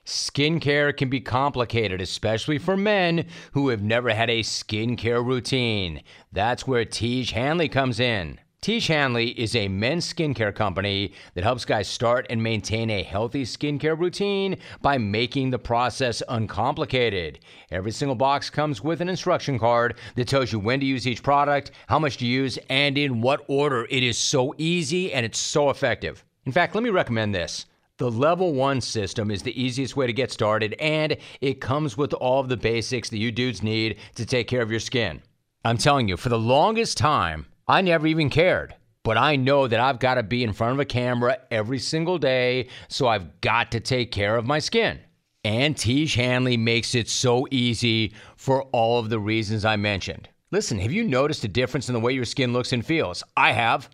[0.06, 6.02] Skincare can be complicated, especially for men who have never had a skincare routine.
[6.32, 8.40] That's where Tiege Hanley comes in.
[8.62, 13.43] Tiege Hanley is a men's skincare company that helps guys start and maintain a healthy
[13.43, 17.39] skincare routine by making the process uncomplicated.
[17.72, 21.24] Every single box comes with an instruction card that tells you when to use each
[21.24, 23.88] product, how much to use, and in what order.
[23.89, 26.24] It is so easy and it's so effective.
[26.45, 27.66] In fact, let me recommend this.
[27.97, 32.14] The level one system is the easiest way to get started, and it comes with
[32.14, 35.24] all of the basics that you dudes need to take care of your skin.
[35.66, 38.76] I'm telling you, for the longest time, I never even cared.
[39.02, 42.18] But I know that I've got to be in front of a camera every single
[42.18, 45.00] day, so I've got to take care of my skin.
[45.46, 50.28] And Tiege Hanley makes it so easy for all of the reasons I mentioned.
[50.52, 53.24] Listen, have you noticed a difference in the way your skin looks and feels?
[53.38, 53.90] I have.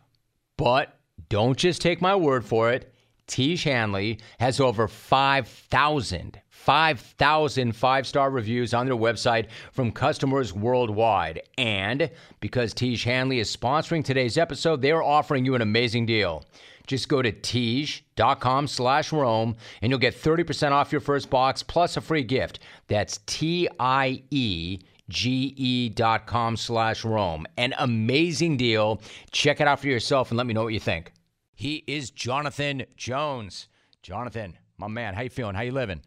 [0.57, 0.97] But
[1.29, 2.91] don't just take my word for it.
[3.27, 11.41] Tiege Hanley has over 5,000, 5,000 five star reviews on their website from customers worldwide.
[11.57, 12.11] And
[12.41, 16.43] because Tiege Hanley is sponsoring today's episode, they're offering you an amazing deal.
[16.85, 21.95] Just go to Tiege.com slash Rome and you'll get 30% off your first box plus
[21.95, 22.59] a free gift.
[22.89, 27.45] That's T I E ge.com slash Rome.
[27.55, 29.01] An amazing deal.
[29.31, 31.13] Check it out for yourself and let me know what you think.
[31.55, 33.69] He is Jonathan Jones.
[34.03, 35.55] Jonathan, my man, how you feeling?
[35.55, 36.01] How you living?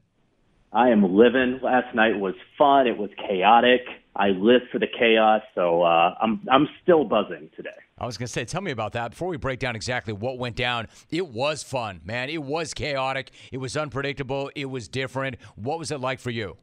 [0.73, 1.59] I am living.
[1.63, 2.87] Last night was fun.
[2.87, 3.81] It was chaotic.
[4.15, 7.71] I live for the chaos, so uh, I'm I'm still buzzing today.
[7.99, 10.57] I was gonna say, tell me about that before we break down exactly what went
[10.57, 10.89] down.
[11.11, 12.29] It was fun, man.
[12.31, 13.31] It was chaotic.
[13.53, 14.51] It was unpredictable.
[14.55, 15.37] It was different.
[15.57, 16.57] What was it like for you?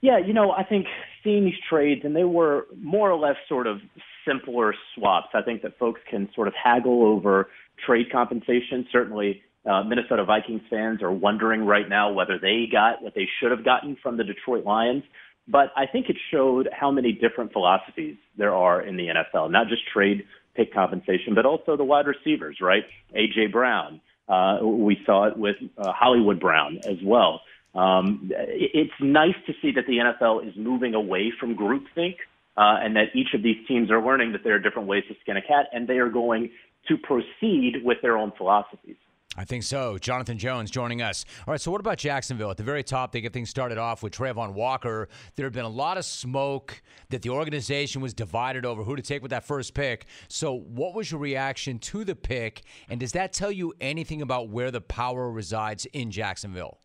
[0.00, 0.86] Yeah, you know, I think
[1.22, 3.78] seeing these trades, and they were more or less sort of
[4.26, 5.28] simpler swaps.
[5.34, 7.48] I think that folks can sort of haggle over
[7.84, 8.86] trade compensation.
[8.92, 13.50] Certainly, uh, Minnesota Vikings fans are wondering right now whether they got what they should
[13.50, 15.04] have gotten from the Detroit Lions.
[15.46, 19.68] But I think it showed how many different philosophies there are in the NFL, not
[19.68, 22.84] just trade pick compensation, but also the wide receivers, right?
[23.14, 23.48] A.J.
[23.48, 24.00] Brown.
[24.28, 27.40] Uh, we saw it with uh, Hollywood Brown as well.
[27.74, 32.16] Um, it's nice to see that the NFL is moving away from groupthink
[32.56, 35.14] uh, and that each of these teams are learning that there are different ways to
[35.20, 36.50] skin a cat and they are going
[36.88, 38.96] to proceed with their own philosophies.
[39.36, 39.98] I think so.
[39.98, 41.24] Jonathan Jones joining us.
[41.46, 42.50] All right, so what about Jacksonville?
[42.50, 45.08] At the very top, they get things started off with Travon Walker.
[45.36, 49.02] There had been a lot of smoke that the organization was divided over who to
[49.02, 50.06] take with that first pick.
[50.28, 52.62] So, what was your reaction to the pick?
[52.88, 56.78] And does that tell you anything about where the power resides in Jacksonville?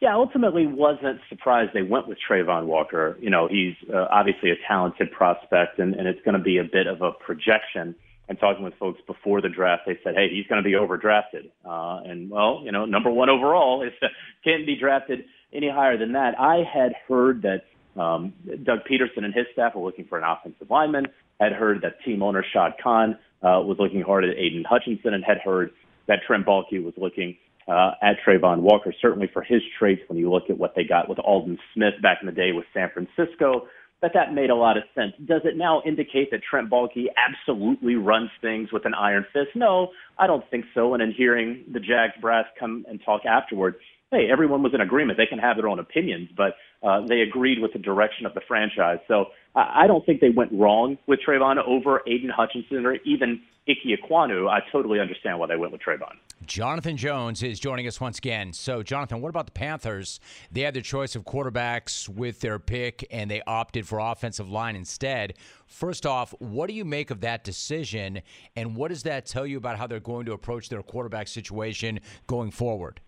[0.00, 3.16] Yeah, ultimately wasn't surprised they went with Travon Walker.
[3.20, 6.64] You know, he's uh, obviously a talented prospect, and, and it's going to be a
[6.64, 7.94] bit of a projection
[8.28, 11.50] and talking with folks before the draft, they said, "Hey, he's going to be overdrafted."
[11.64, 13.92] Uh, and well, you know, number one overall is
[14.44, 16.38] can't be drafted any higher than that.
[16.38, 20.70] I had heard that um, Doug Pederson and his staff were looking for an offensive
[20.70, 21.06] lineman.
[21.40, 25.24] Had heard that team owner Shad Khan uh, was looking hard at Aidan Hutchinson, and
[25.24, 25.70] had heard
[26.08, 27.36] that Trent Baalke was looking
[27.68, 28.92] uh, at Travon Walker.
[29.00, 32.18] Certainly for his traits, when you look at what they got with Aldon Smith back
[32.20, 33.68] in the day with San Francisco,
[34.02, 35.12] that that made a lot of sense.
[35.26, 39.50] Does it now indicate that Trent Baalke absolutely runs things with an iron fist?
[39.54, 39.88] No,
[40.18, 40.94] I don't think so.
[40.94, 43.76] And in hearing the Jags brass come and talk afterward,
[44.10, 45.18] hey, everyone was in agreement.
[45.18, 48.40] They can have their own opinions, but uh, they agreed with the direction of the
[48.46, 48.98] franchise.
[49.08, 53.42] So I, I don't think they went wrong with Travon over Aidan Hutchinson or even
[53.68, 54.48] Ike Ekwonu.
[54.48, 56.14] I totally understand why they went with Travon.
[56.44, 58.52] Jonathan Jones is joining us once again.
[58.52, 60.20] So, Jonathan, what about the Panthers?
[60.52, 64.76] They had their choice of quarterbacks with their pick, and they opted for offensive line
[64.76, 65.34] instead.
[65.66, 68.22] First off, what do you make of that decision,
[68.54, 71.98] and what does that tell you about how they're going to approach their quarterback situation
[72.28, 73.00] going forward?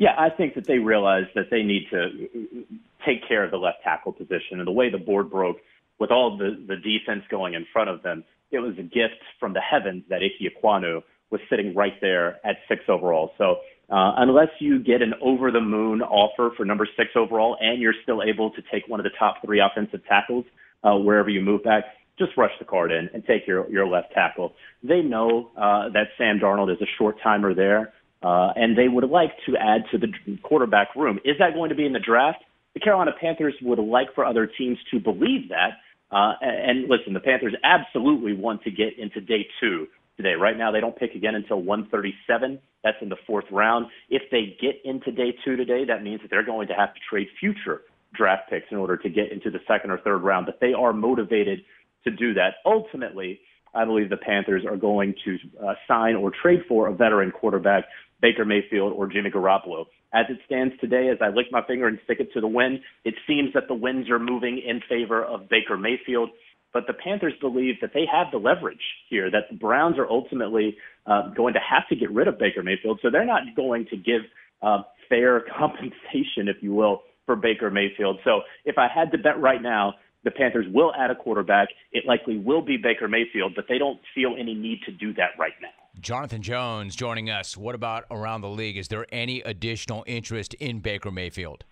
[0.00, 2.64] Yeah, I think that they realize that they need to
[3.06, 4.58] take care of the left tackle position.
[4.58, 5.58] And the way the board broke
[5.98, 9.52] with all the, the defense going in front of them, it was a gift from
[9.52, 13.32] the heavens that Ike Ekwonu was sitting right there at six overall.
[13.36, 13.56] So
[13.90, 17.94] uh, unless you get an over the moon offer for number six overall and you're
[18.02, 20.46] still able to take one of the top three offensive tackles
[20.82, 21.84] uh, wherever you move back,
[22.18, 24.54] just rush the card in and take your your left tackle.
[24.82, 27.92] They know uh, that Sam Darnold is a short timer there,
[28.22, 30.08] uh, and they would like to add to the
[30.42, 31.18] quarterback room.
[31.24, 32.44] Is that going to be in the draft?
[32.74, 35.78] The Carolina Panthers would like for other teams to believe that.
[36.10, 40.34] Uh, and listen, the Panthers absolutely want to get into day two today.
[40.34, 42.58] Right now, they don't pick again until 137.
[42.82, 43.86] That's in the fourth round.
[44.08, 47.00] If they get into day two today, that means that they're going to have to
[47.08, 50.46] trade future draft picks in order to get into the second or third round.
[50.46, 51.60] But they are motivated
[52.04, 52.54] to do that.
[52.64, 53.40] Ultimately,
[53.74, 57.84] I believe the Panthers are going to uh, sign or trade for a veteran quarterback,
[58.20, 59.86] Baker Mayfield or Jimmy Garoppolo.
[60.12, 62.80] As it stands today, as I lick my finger and stick it to the wind,
[63.04, 66.30] it seems that the winds are moving in favor of Baker Mayfield.
[66.72, 70.76] But the Panthers believe that they have the leverage here, that the Browns are ultimately
[71.06, 73.00] uh, going to have to get rid of Baker Mayfield.
[73.02, 74.22] So they're not going to give
[74.62, 78.18] uh, fair compensation, if you will, for Baker Mayfield.
[78.24, 79.94] So if I had to bet right now,
[80.24, 81.68] the Panthers will add a quarterback.
[81.92, 85.30] It likely will be Baker Mayfield, but they don't feel any need to do that
[85.38, 85.79] right now.
[85.98, 87.56] Jonathan Jones joining us.
[87.56, 88.76] What about around the league?
[88.76, 91.64] Is there any additional interest in Baker Mayfield?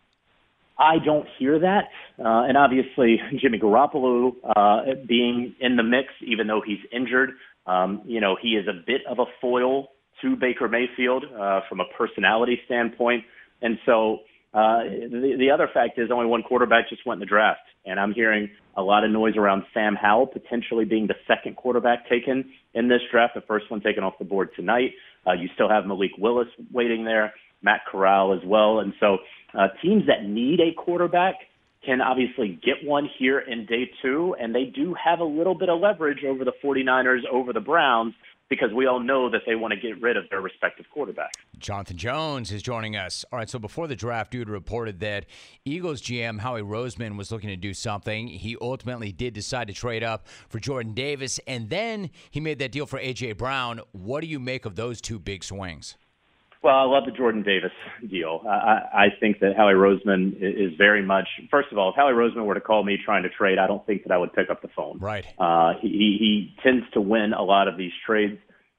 [0.78, 1.84] I don't hear that.
[2.18, 7.30] Uh, and obviously, Jimmy Garoppolo uh, being in the mix, even though he's injured,
[7.66, 9.88] um, you know, he is a bit of a foil
[10.22, 13.24] to Baker Mayfield uh, from a personality standpoint.
[13.62, 14.20] And so
[14.58, 17.60] uh, the, the other fact is only one quarterback just went in the draft.
[17.86, 22.08] And I'm hearing a lot of noise around Sam Howell potentially being the second quarterback
[22.08, 24.90] taken in this draft, the first one taken off the board tonight.
[25.24, 27.32] Uh, you still have Malik Willis waiting there,
[27.62, 28.80] Matt Corral as well.
[28.80, 29.18] And so
[29.56, 31.36] uh, teams that need a quarterback
[31.86, 35.68] can obviously get one here in day two, and they do have a little bit
[35.68, 38.12] of leverage over the 49ers, over the Browns,
[38.48, 41.32] because we all know that they want to get rid of their respective quarterbacks.
[41.58, 43.24] Jonathan Jones is joining us.
[43.30, 45.26] All right, so before the draft, dude reported that
[45.64, 48.28] Eagles GM Howie Roseman was looking to do something.
[48.28, 52.72] He ultimately did decide to trade up for Jordan Davis, and then he made that
[52.72, 53.32] deal for A.J.
[53.32, 53.80] Brown.
[53.92, 55.96] What do you make of those two big swings?
[56.62, 57.70] Well, I love the Jordan Davis
[58.10, 58.42] deal.
[58.44, 61.28] I, I think that Howie Roseman is very much.
[61.50, 63.84] First of all, if Howie Roseman were to call me trying to trade, I don't
[63.86, 64.98] think that I would pick up the phone.
[64.98, 65.24] Right.
[65.38, 65.88] Uh, he,
[66.18, 68.38] he tends to win a lot of these trades.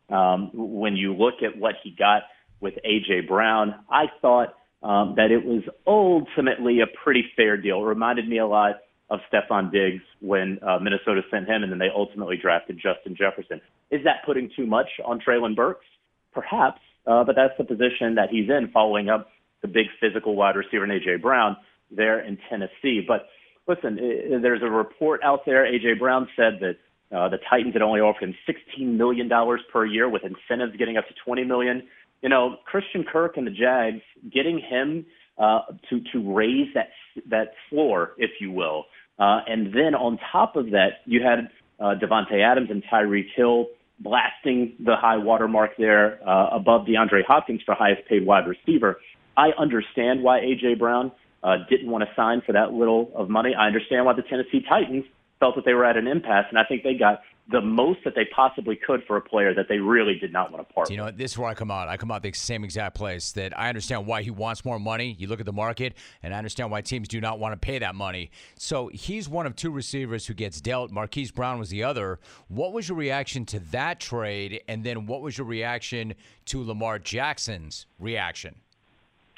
[0.10, 2.24] Um, when you look at what he got
[2.60, 7.82] with AJ Brown, I thought um, that it was ultimately a pretty fair deal.
[7.82, 8.76] It reminded me a lot
[9.10, 13.62] of Stefon Diggs when uh, Minnesota sent him, and then they ultimately drafted Justin Jefferson.
[13.90, 15.86] Is that putting too much on Treylon Burks?
[16.34, 19.30] Perhaps uh, but that's the position that he's in, following up
[19.62, 21.58] the big physical wide receiver AJ Brown
[21.92, 23.02] there in Tennessee.
[23.06, 23.28] But
[23.68, 23.96] listen,
[24.42, 25.66] there's a report out there.
[25.66, 26.78] AJ Brown said that
[27.16, 29.30] uh, the Titans had only offered him $16 million
[29.72, 31.88] per year, with incentives getting up to 20 million.
[32.22, 35.06] You know, Christian Kirk and the Jags getting him
[35.38, 36.90] uh, to to raise that
[37.30, 38.86] that floor, if you will,
[39.20, 43.68] uh, and then on top of that, you had uh, Davante Adams and Tyreek Hill
[44.00, 49.00] blasting the high watermark there uh, above DeAndre Hopkins for highest paid wide receiver.
[49.36, 51.12] I understand why AJ Brown
[51.44, 53.54] uh, didn't want to sign for that little of money.
[53.58, 55.06] I understand why the Tennessee Titans
[55.40, 57.22] felt that they were at an impasse, and I think they got
[57.52, 60.68] the most that they possibly could for a player that they really did not want
[60.68, 60.88] to part.
[60.88, 60.92] With.
[60.92, 61.88] You know, this is where I come out.
[61.88, 65.16] I come out the same exact place that I understand why he wants more money.
[65.18, 67.80] You look at the market, and I understand why teams do not want to pay
[67.80, 68.30] that money.
[68.56, 70.92] So he's one of two receivers who gets dealt.
[70.92, 72.20] Marquise Brown was the other.
[72.50, 76.14] What was your reaction to that trade, and then what was your reaction
[76.46, 78.56] to Lamar Jackson's reaction?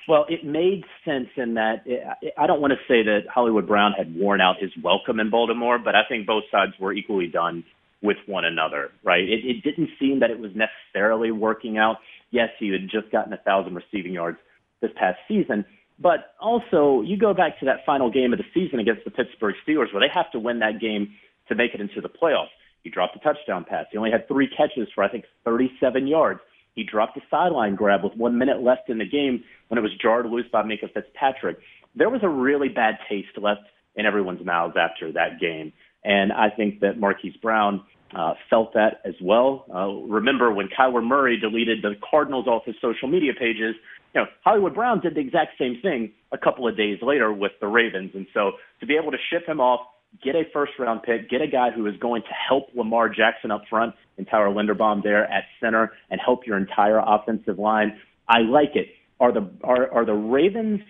[0.08, 3.94] Well, it made sense in that it, I don't want to say that Hollywood Brown
[3.94, 7.64] had worn out his welcome in Baltimore, but I think both sides were equally done
[8.02, 9.24] with one another, right?
[9.24, 11.98] It, it didn't seem that it was necessarily working out.
[12.32, 14.38] Yes, he had just gotten a thousand receiving yards
[14.82, 15.64] this past season,
[16.00, 19.56] but also you go back to that final game of the season against the Pittsburgh
[19.68, 21.14] Steelers where they have to win that game
[21.48, 22.50] to make it into the playoffs.
[22.84, 23.86] He dropped a touchdown pass.
[23.92, 26.40] He only had three catches for I think 37 yards.
[26.74, 29.92] He dropped a sideline grab with one minute left in the game when it was
[30.02, 31.58] jarred loose by Minkah Fitzpatrick.
[31.96, 33.62] There was a really bad taste left
[33.96, 35.74] in everyone's mouths after that game.
[36.04, 37.84] And I think that Marquise Brown
[38.16, 39.66] uh, felt that as well.
[39.74, 43.76] Uh, remember when Kyler Murray deleted the Cardinals off his social media pages,
[44.14, 47.54] you know, Hollywood Brown did the exact same thing a couple of days later with
[47.62, 48.12] the Ravens.
[48.14, 49.88] And so to be able to ship him off,
[50.22, 53.52] get a first round pick, get a guy who is going to help Lamar Jackson
[53.52, 57.98] up front and Tyler Linderbaum there at center and help your entire offensive line.
[58.28, 58.88] I like it.
[59.20, 60.82] Are the are, are the Ravens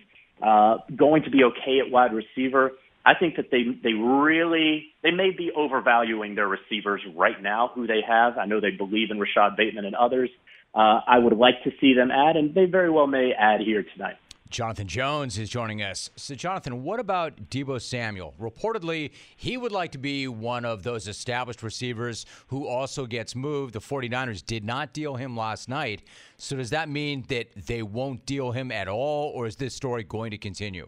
[0.42, 2.72] uh, going to be okay at wide receiver?
[3.04, 7.86] I think that they they really they may be overvaluing their receivers right now who
[7.86, 8.38] they have.
[8.38, 10.30] I know they believe in Rashod Bateman and others.
[10.74, 13.84] Uh, I would like to see them add, and they very well may add here
[13.94, 14.16] tonight.
[14.52, 16.10] Jonathan Jones is joining us.
[16.14, 18.34] So, Jonathan, what about Deebo Samuel?
[18.38, 23.72] Reportedly, he would like to be one of those established receivers who also gets moved.
[23.72, 26.02] The 49ers did not deal him last night.
[26.36, 30.04] So, does that mean that they won't deal him at all, or is this story
[30.04, 30.86] going to continue?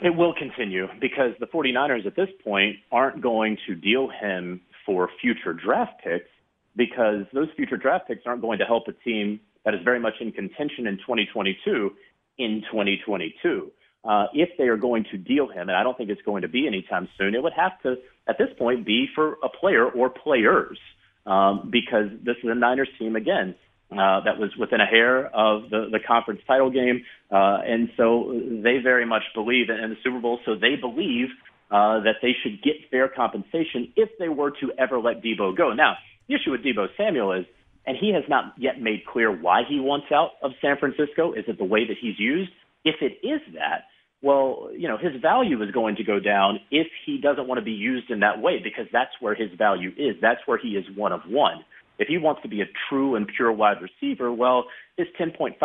[0.00, 5.10] It will continue because the 49ers at this point aren't going to deal him for
[5.20, 6.30] future draft picks
[6.76, 10.14] because those future draft picks aren't going to help a team that is very much
[10.20, 11.90] in contention in 2022
[12.38, 13.72] in 2022.
[14.04, 16.48] Uh, if they are going to deal him, and I don't think it's going to
[16.48, 17.96] be anytime soon, it would have to,
[18.28, 20.78] at this point, be for a player or players
[21.26, 23.56] um, because this is a Niners team, again,
[23.90, 27.04] uh, that was within a hair of the, the conference title game.
[27.30, 28.32] Uh, and so
[28.62, 30.40] they very much believe in the Super Bowl.
[30.44, 31.28] So they believe
[31.70, 35.72] uh, that they should get fair compensation if they were to ever let Deebo go.
[35.72, 35.96] Now,
[36.28, 37.46] the issue with Deebo Samuel is,
[37.86, 41.32] and he has not yet made clear why he wants out of San Francisco.
[41.32, 42.50] Is it the way that he's used?
[42.84, 43.84] If it is that,
[44.20, 47.64] well, you know, his value is going to go down if he doesn't want to
[47.64, 50.16] be used in that way because that's where his value is.
[50.20, 51.64] That's where he is one of one.
[51.98, 54.64] If he wants to be a true and pure wide receiver, well,
[54.96, 55.58] his 10.5%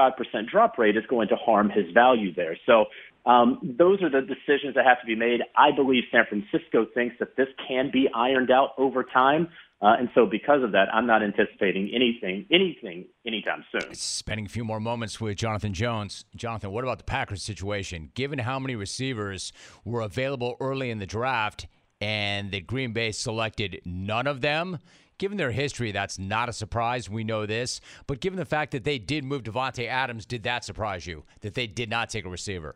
[0.49, 2.57] drop rate is going to harm his value there.
[2.65, 2.85] So
[3.25, 5.41] um, those are the decisions that have to be made.
[5.55, 9.49] I believe San Francisco thinks that this can be ironed out over time.
[9.81, 13.93] Uh, and so, because of that, I'm not anticipating anything, anything, anytime soon.
[13.93, 16.23] Spending a few more moments with Jonathan Jones.
[16.37, 18.09] Jonathan, what about the Packers situation?
[18.13, 19.51] Given how many receivers
[19.83, 21.67] were available early in the draft,
[21.99, 24.79] and that Green Bay selected none of them,
[25.23, 27.09] Given their history, that's not a surprise.
[27.09, 27.79] We know this.
[28.07, 31.53] But given the fact that they did move Davante Adams, did that surprise you that
[31.53, 32.75] they did not take a receiver?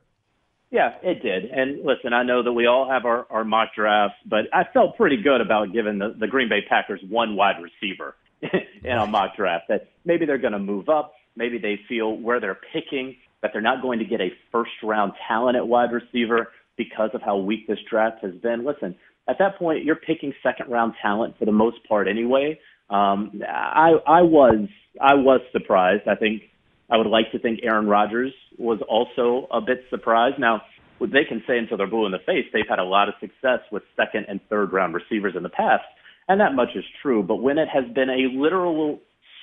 [0.71, 1.51] Yeah, it did.
[1.51, 4.95] And listen, I know that we all have our, our mock drafts, but I felt
[4.95, 9.35] pretty good about giving the, the Green Bay Packers one wide receiver in a mock
[9.35, 9.65] draft.
[9.67, 11.15] That maybe they're going to move up.
[11.35, 15.11] Maybe they feel where they're picking that they're not going to get a first round
[15.27, 18.63] talent at wide receiver because of how weak this draft has been.
[18.63, 18.95] Listen,
[19.27, 22.59] at that point, you're picking second round talent for the most part anyway.
[22.89, 24.67] Um, I, I was,
[25.01, 26.07] I was surprised.
[26.07, 26.43] I think
[26.89, 30.39] I would like to think Aaron Rodgers was also a bit surprised.
[30.39, 30.61] Now,
[30.99, 33.15] what they can say until they're blue in the face, they've had a lot of
[33.19, 35.83] success with second and third round receivers in the past,
[36.27, 37.21] and that much is true.
[37.21, 38.99] But when it has been a literal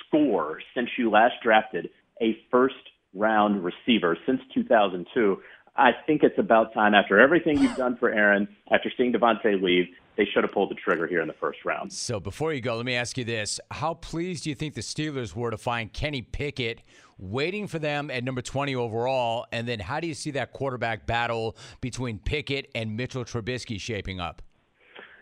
[0.06, 2.74] score since you last drafted a first
[3.14, 5.36] round receiver since 2002,
[5.76, 9.86] I think it's about time after everything you've done for Aaron, after seeing Davante leave,
[10.16, 11.92] they should have pulled the trigger here in the first round.
[11.92, 13.58] So before you go, let me ask you this.
[13.72, 16.82] How pleased do you think the Steelers were to find Kenny Pickett
[17.18, 19.46] waiting for them at number 20 overall?
[19.50, 24.20] And then how do you see that quarterback battle between Pickett and Mitchell Trubisky shaping
[24.20, 24.42] up?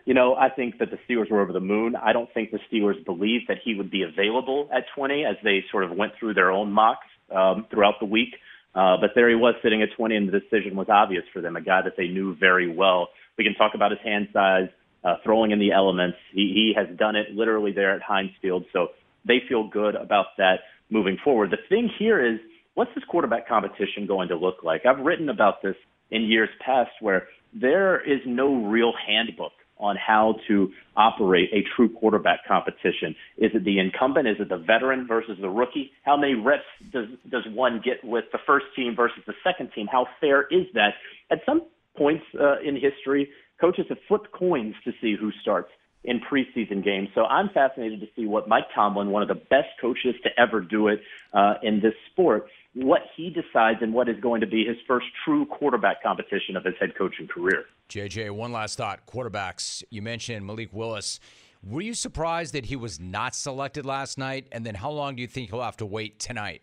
[0.05, 1.95] You know, I think that the Steelers were over the moon.
[1.95, 5.63] I don't think the Steelers believed that he would be available at 20 as they
[5.71, 8.35] sort of went through their own mocks um, throughout the week.
[8.75, 11.55] Uh, but there he was sitting at 20, and the decision was obvious for them,
[11.55, 13.09] a guy that they knew very well.
[13.37, 14.69] We can talk about his hand size,
[15.03, 16.17] uh, throwing in the elements.
[16.33, 18.89] He, he has done it literally there at Heinz Field, so
[19.25, 21.51] they feel good about that moving forward.
[21.51, 22.39] The thing here is,
[22.73, 24.85] what's this quarterback competition going to look like?
[24.85, 25.75] I've written about this
[26.09, 31.89] in years past where there is no real handbook on how to operate a true
[31.89, 33.15] quarterback competition.
[33.37, 34.27] Is it the incumbent?
[34.27, 35.91] Is it the veteran versus the rookie?
[36.03, 39.87] How many reps does does one get with the first team versus the second team?
[39.91, 40.93] How fair is that?
[41.31, 41.63] At some
[41.97, 45.69] points uh, in history, coaches have flipped coins to see who starts
[46.03, 47.09] in preseason games.
[47.15, 50.59] So I'm fascinated to see what Mike Tomlin, one of the best coaches to ever
[50.59, 50.99] do it
[51.33, 55.05] uh, in this sport, what he decides and what is going to be his first
[55.23, 57.65] true quarterback competition of his head coaching career.
[57.89, 59.05] JJ, one last thought.
[59.05, 61.19] Quarterbacks, you mentioned Malik Willis.
[61.65, 64.47] Were you surprised that he was not selected last night?
[64.51, 66.61] And then how long do you think he'll have to wait tonight?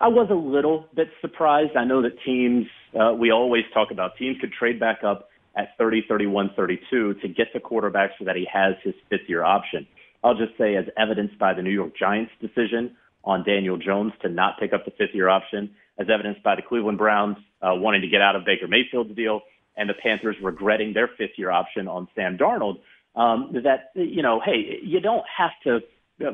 [0.00, 1.76] I was a little bit surprised.
[1.76, 2.66] I know that teams,
[2.98, 5.28] uh, we always talk about teams could trade back up
[5.58, 9.44] at 30, 31, 32 to get the quarterback so that he has his fifth year
[9.44, 9.86] option.
[10.22, 14.28] I'll just say, as evidenced by the New York Giants decision on Daniel Jones to
[14.28, 18.02] not pick up the fifth year option, as evidenced by the Cleveland Browns uh, wanting
[18.02, 19.40] to get out of Baker Mayfield's deal
[19.76, 22.78] and the Panthers regretting their fifth year option on Sam Darnold,
[23.14, 25.80] um, that, you know, hey, you don't have to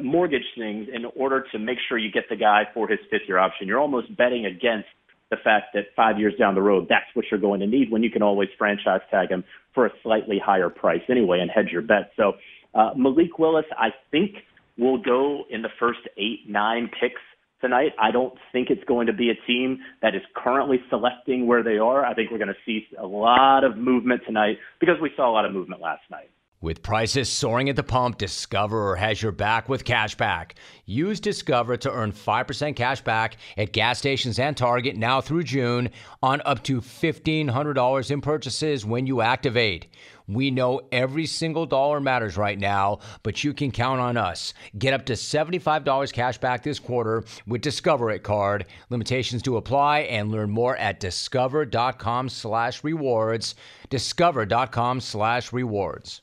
[0.03, 3.39] mortgage things in order to make sure you get the guy for his fifth year
[3.39, 3.67] option.
[3.69, 4.89] You're almost betting against
[5.35, 8.03] the fact that five years down the road, that's what you're going to need when
[8.03, 11.83] you can always franchise tag him for a slightly higher price anyway and hedge your
[11.83, 12.13] bet.
[12.17, 12.33] So
[12.75, 14.37] uh, Malik Willis, I think,
[14.79, 17.21] will go in the first eight, nine picks
[17.61, 17.93] tonight.
[18.01, 21.79] I don't think it's going to be a team that is currently selecting where they
[21.79, 22.05] are.
[22.05, 25.33] I think we're going to see a lot of movement tonight because we saw a
[25.33, 26.31] lot of movement last night.
[26.65, 30.55] With prices soaring at the pump, Discover has your back with cash back.
[30.87, 35.91] Use Discover to earn 5% cash back at gas stations and Target now through June
[36.23, 39.89] on up to $1,500 in purchases when you activate.
[40.27, 44.55] We know every single dollar matters right now, but you can count on us.
[44.79, 48.65] Get up to $75 cash back this quarter with Discover It card.
[48.89, 53.55] Limitations to apply and learn more at discover.com slash rewards.
[53.91, 56.23] Discover.com slash rewards.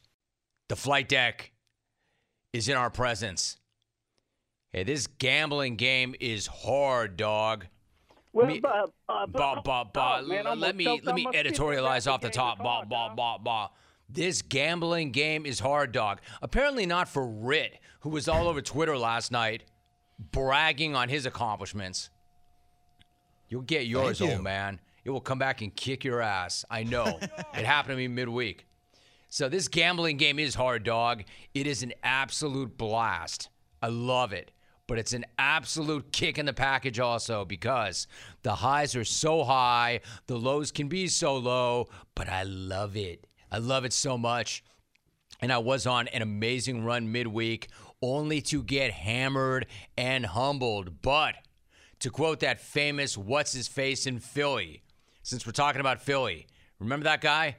[0.72, 1.52] The flight deck
[2.54, 3.58] is in our presence.
[4.72, 7.66] Hey, this gambling game is hard, dog.
[8.32, 12.32] Well, me, bah, bah, bah, oh, man, let me let me editorialize off the Game
[12.32, 12.60] top.
[12.60, 13.68] is Bah, hard, bah, bah, bah.
[14.08, 16.22] This gambling game is hard, dog.
[16.42, 19.66] Apparently not for Rit, who was all over Twitter last night
[20.32, 22.10] bragging on his accomplishments.
[23.50, 24.32] You'll get yours, you.
[24.32, 24.80] old man.
[25.04, 26.64] It will come back and kick your ass.
[26.72, 27.20] I know.
[27.54, 28.68] it happened to me midweek.
[29.34, 31.24] So this gambling game is hard, dog.
[31.54, 33.48] It is an absolute blast.
[33.82, 34.52] I love it.
[34.88, 38.08] But it's an absolute kick in the package also because
[38.44, 43.26] the highs are so high, the lows can be so low, but I love it.
[43.50, 44.66] I love it so much.
[45.40, 47.70] And I was on an amazing run midweek
[48.02, 49.66] only to get hammered
[49.96, 51.02] and humbled.
[51.02, 51.36] But
[52.00, 54.84] to quote that famous what's his face in Philly,
[55.24, 56.48] since we're talking about Philly,
[56.80, 57.56] remember that guy?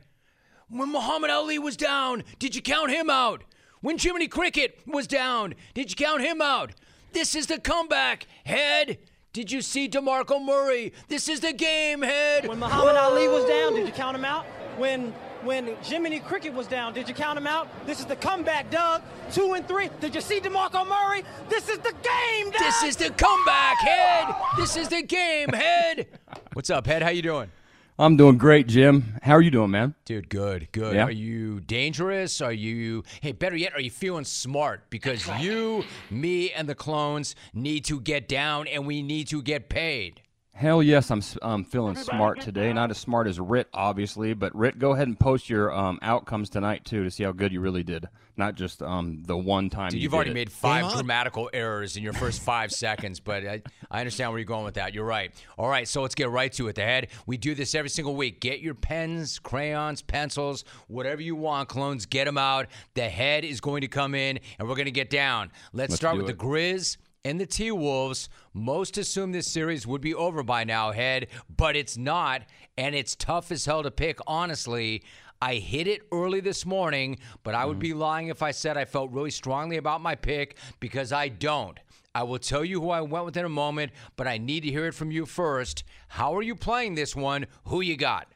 [0.72, 3.44] When Muhammad Ali was down, did you count him out?
[3.82, 6.70] When Jiminy Cricket was down, did you count him out?
[7.12, 8.96] This is the comeback, head.
[9.34, 10.94] Did you see DeMarco Murray?
[11.08, 12.48] This is the game, head.
[12.48, 14.46] When Muhammad Ali was down, did you count him out?
[14.78, 15.12] When
[15.42, 17.68] when Jiminy Cricket was down, did you count him out?
[17.84, 19.02] This is the comeback, Doug.
[19.30, 19.90] Two and three.
[20.00, 21.22] Did you see DeMarco Murray?
[21.50, 22.60] This is the game, Doug.
[22.60, 24.34] This is the comeback, head.
[24.56, 26.06] This is the game, head.
[26.54, 27.02] What's up, head?
[27.02, 27.50] How you doing?
[27.99, 29.18] I'm doing great, Jim.
[29.22, 29.95] How are you doing, man?
[30.05, 30.95] Dude, good, good.
[30.95, 31.05] Yeah.
[31.05, 32.40] Are you dangerous?
[32.40, 34.88] Are you, hey, better yet, are you feeling smart?
[34.90, 39.68] Because you, me, and the clones need to get down and we need to get
[39.68, 40.22] paid.
[40.55, 42.72] Hell yes, I'm s- um, feeling smart today.
[42.72, 46.51] Not as smart as Rit, obviously, but Rit, go ahead and post your um, outcomes
[46.51, 48.07] tonight too to see how good you really did.
[48.37, 49.91] Not just um, the one time.
[49.91, 50.35] Dude, you you've did already it.
[50.35, 54.47] made five grammatical errors in your first five seconds, but I, I understand where you're
[54.47, 54.95] going with that.
[54.95, 55.33] You're right.
[55.59, 56.74] All right, so let's get right to it.
[56.74, 57.09] The head.
[57.26, 58.41] We do this every single week.
[58.41, 62.07] Get your pens, crayons, pencils, whatever you want, clones.
[62.07, 62.68] Get them out.
[62.95, 65.51] The head is going to come in, and we're going to get down.
[65.72, 66.39] Let's, Let's start with it.
[66.39, 68.28] the Grizz and the T Wolves.
[68.55, 72.43] Most assume this series would be over by now, head, but it's not,
[72.76, 75.03] and it's tough as hell to pick, honestly.
[75.43, 78.84] I hit it early this morning, but I would be lying if I said I
[78.84, 81.80] felt really strongly about my pick because I don't.
[82.14, 84.70] I will tell you who I went with in a moment, but I need to
[84.70, 85.82] hear it from you first.
[86.07, 87.47] How are you playing this one?
[87.64, 88.28] Who you got?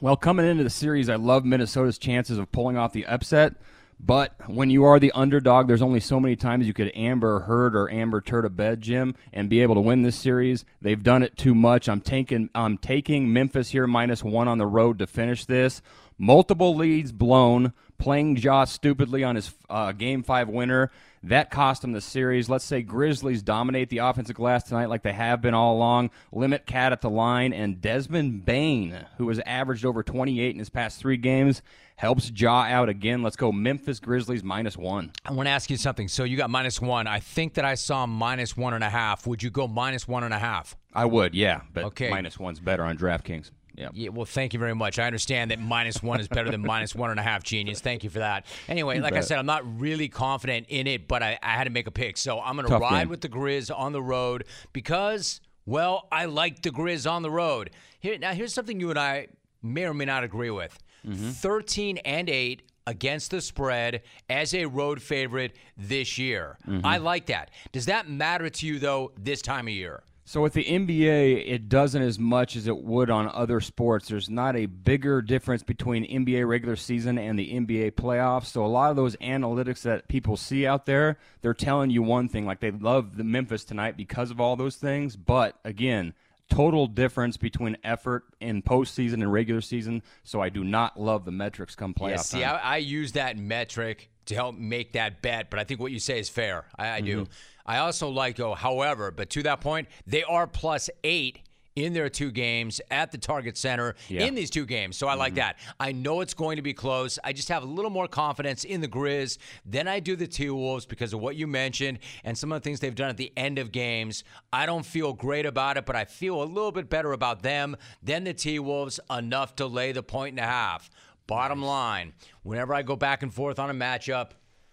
[0.00, 3.56] Well, coming into the series, I love Minnesota's chances of pulling off the upset.
[3.98, 7.74] But when you are the underdog, there's only so many times you could Amber Heard
[7.74, 10.64] or Amber Turd a bed, Jim, and be able to win this series.
[10.82, 11.88] They've done it too much.
[11.88, 15.80] I'm taking I'm taking Memphis here minus one on the road to finish this.
[16.18, 20.90] Multiple leads blown, playing Josh stupidly on his uh, game five winner.
[21.22, 22.48] That cost him the series.
[22.48, 26.10] Let's say Grizzlies dominate the offensive glass tonight like they have been all along.
[26.30, 30.70] Limit Cat at the line, and Desmond Bane, who has averaged over 28 in his
[30.70, 31.62] past three games,
[31.96, 33.22] helps Ja out again.
[33.22, 35.10] Let's go Memphis Grizzlies minus one.
[35.24, 36.06] I want to ask you something.
[36.06, 37.06] So you got minus one.
[37.08, 39.26] I think that I saw minus one and a half.
[39.26, 40.76] Would you go minus one and a half?
[40.94, 42.08] I would, yeah, but Okay.
[42.08, 43.50] minus one's better on DraftKings.
[43.76, 43.90] Yeah.
[43.92, 44.98] Yeah, well, thank you very much.
[44.98, 47.80] I understand that minus one is better than minus one and a half, genius.
[47.80, 48.46] Thank you for that.
[48.68, 51.70] Anyway, like I said, I'm not really confident in it, but I, I had to
[51.70, 52.16] make a pick.
[52.16, 53.08] So I'm going to ride game.
[53.10, 57.70] with the Grizz on the road because, well, I like the Grizz on the road.
[58.00, 59.28] Here, now, here's something you and I
[59.62, 65.02] may or may not agree with 13 and 8 against the spread as a road
[65.02, 66.56] favorite this year.
[66.84, 67.50] I like that.
[67.72, 70.02] Does that matter to you, though, this time of year?
[70.28, 74.08] So with the NBA, it doesn't as much as it would on other sports.
[74.08, 78.46] There's not a bigger difference between NBA regular season and the NBA playoffs.
[78.46, 82.28] So a lot of those analytics that people see out there, they're telling you one
[82.28, 85.14] thing, like they love the Memphis tonight because of all those things.
[85.14, 86.12] But again,
[86.50, 90.02] total difference between effort in postseason and regular season.
[90.24, 92.42] So I do not love the metrics come playoff Yeah, see.
[92.42, 96.00] I, I use that metric to help make that bet, but I think what you
[96.00, 96.64] say is fair.
[96.76, 97.22] I, I do.
[97.22, 97.32] Mm-hmm.
[97.66, 101.40] I also like, oh, however, but to that point, they are plus eight
[101.76, 104.24] in their two games at the Target Center Yeah.
[104.24, 104.96] in these two games.
[104.96, 105.40] So I like mm-hmm.
[105.40, 105.58] that.
[105.78, 107.18] I know it's going to be close.
[107.22, 110.48] I just have a little more confidence in the Grizz than I do the T
[110.48, 113.32] Wolves because of what you mentioned and some of the things they've done at the
[113.36, 114.24] end of games.
[114.52, 117.76] I don't feel great about it, but I feel a little bit better about them
[118.02, 120.88] than the T Wolves enough to lay the point and a half.
[121.26, 124.30] Bottom line, whenever I go back and forth on a matchup,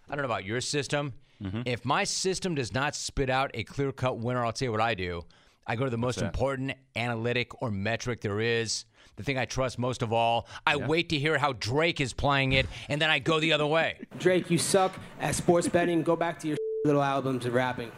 [0.07, 1.13] I don't know about your system.
[1.43, 1.61] Mm-hmm.
[1.65, 4.81] If my system does not spit out a clear cut winner, I'll tell you what
[4.81, 5.23] I do.
[5.65, 6.25] I go to the most that?
[6.25, 8.85] important analytic or metric there is,
[9.15, 10.47] the thing I trust most of all.
[10.65, 13.67] I wait to hear how Drake is playing it, and then I go the other
[13.67, 13.99] way.
[14.19, 16.01] Drake, you suck at sports betting.
[16.03, 17.91] Go back to your little albums and rapping.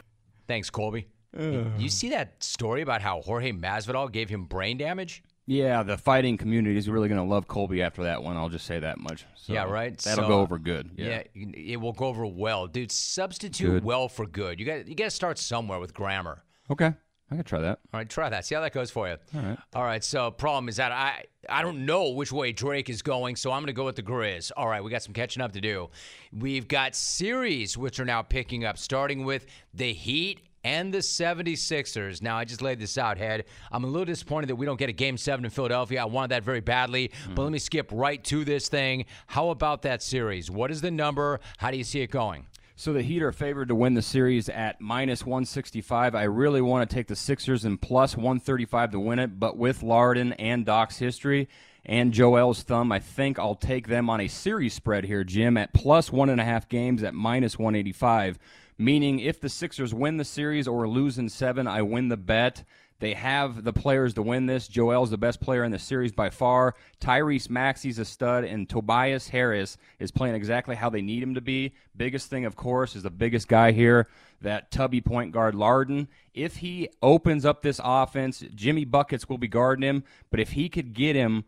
[0.48, 1.08] Thanks, Colby.
[1.38, 5.22] You see that story about how Jorge Masvidal gave him brain damage?
[5.48, 8.36] Yeah, the fighting community is really going to love Colby after that one.
[8.36, 9.26] I'll just say that much.
[9.36, 9.96] So yeah, right.
[9.98, 10.90] That'll So, go uh, over good.
[10.98, 11.22] Yeah.
[11.36, 12.92] it will go over well, dude.
[12.92, 13.84] Substitute Good.
[13.84, 14.60] well for good.
[14.60, 16.44] You got you got to start somewhere with grammar.
[16.72, 16.94] Okay,
[17.30, 17.80] I could try that.
[17.94, 18.44] All right, try that.
[18.46, 19.18] See how that goes for you.
[19.36, 19.58] All right.
[19.76, 20.04] All right.
[20.04, 23.62] So problem is that I I don't know which way Drake is going, so I'm
[23.62, 24.52] going to go with the Grizz.
[24.58, 25.92] All right, we got some catching up to do.
[26.34, 32.24] We've got series which are now picking up, starting with the Heat and the 76ers.
[32.24, 33.46] Now, I just laid this out, Head.
[33.72, 36.02] I'm a little disappointed that we don't get a game seven in Philadelphia.
[36.02, 37.42] I wanted that very badly, but mm-hmm.
[37.42, 39.06] let me skip right to this thing.
[39.28, 40.50] How about that series?
[40.50, 41.40] What is the number?
[41.60, 42.48] How do you see it going?
[42.76, 46.16] So the Heat are favored to win the series at minus 165.
[46.16, 49.82] I really want to take the Sixers and plus 135 to win it, but with
[49.82, 51.48] Larden and Doc's history
[51.86, 55.74] and Joel's thumb, I think I'll take them on a series spread here, Jim, at
[55.74, 58.40] plus one and a half games at minus 185.
[58.78, 62.64] Meaning, if the Sixers win the series or lose in seven, I win the bet.
[63.00, 64.68] They have the players to win this.
[64.68, 66.76] Joel's the best player in the series by far.
[67.02, 71.42] Tyrese Maxey's a stud, and Tobias Harris is playing exactly how they need him to
[71.42, 71.74] be.
[71.96, 74.08] Biggest thing, of course, is the biggest guy here,
[74.42, 76.08] that tubby point guard Larden.
[76.34, 80.70] If he opens up this offense, Jimmy Buckets will be guarding him, but if he
[80.70, 81.44] could get him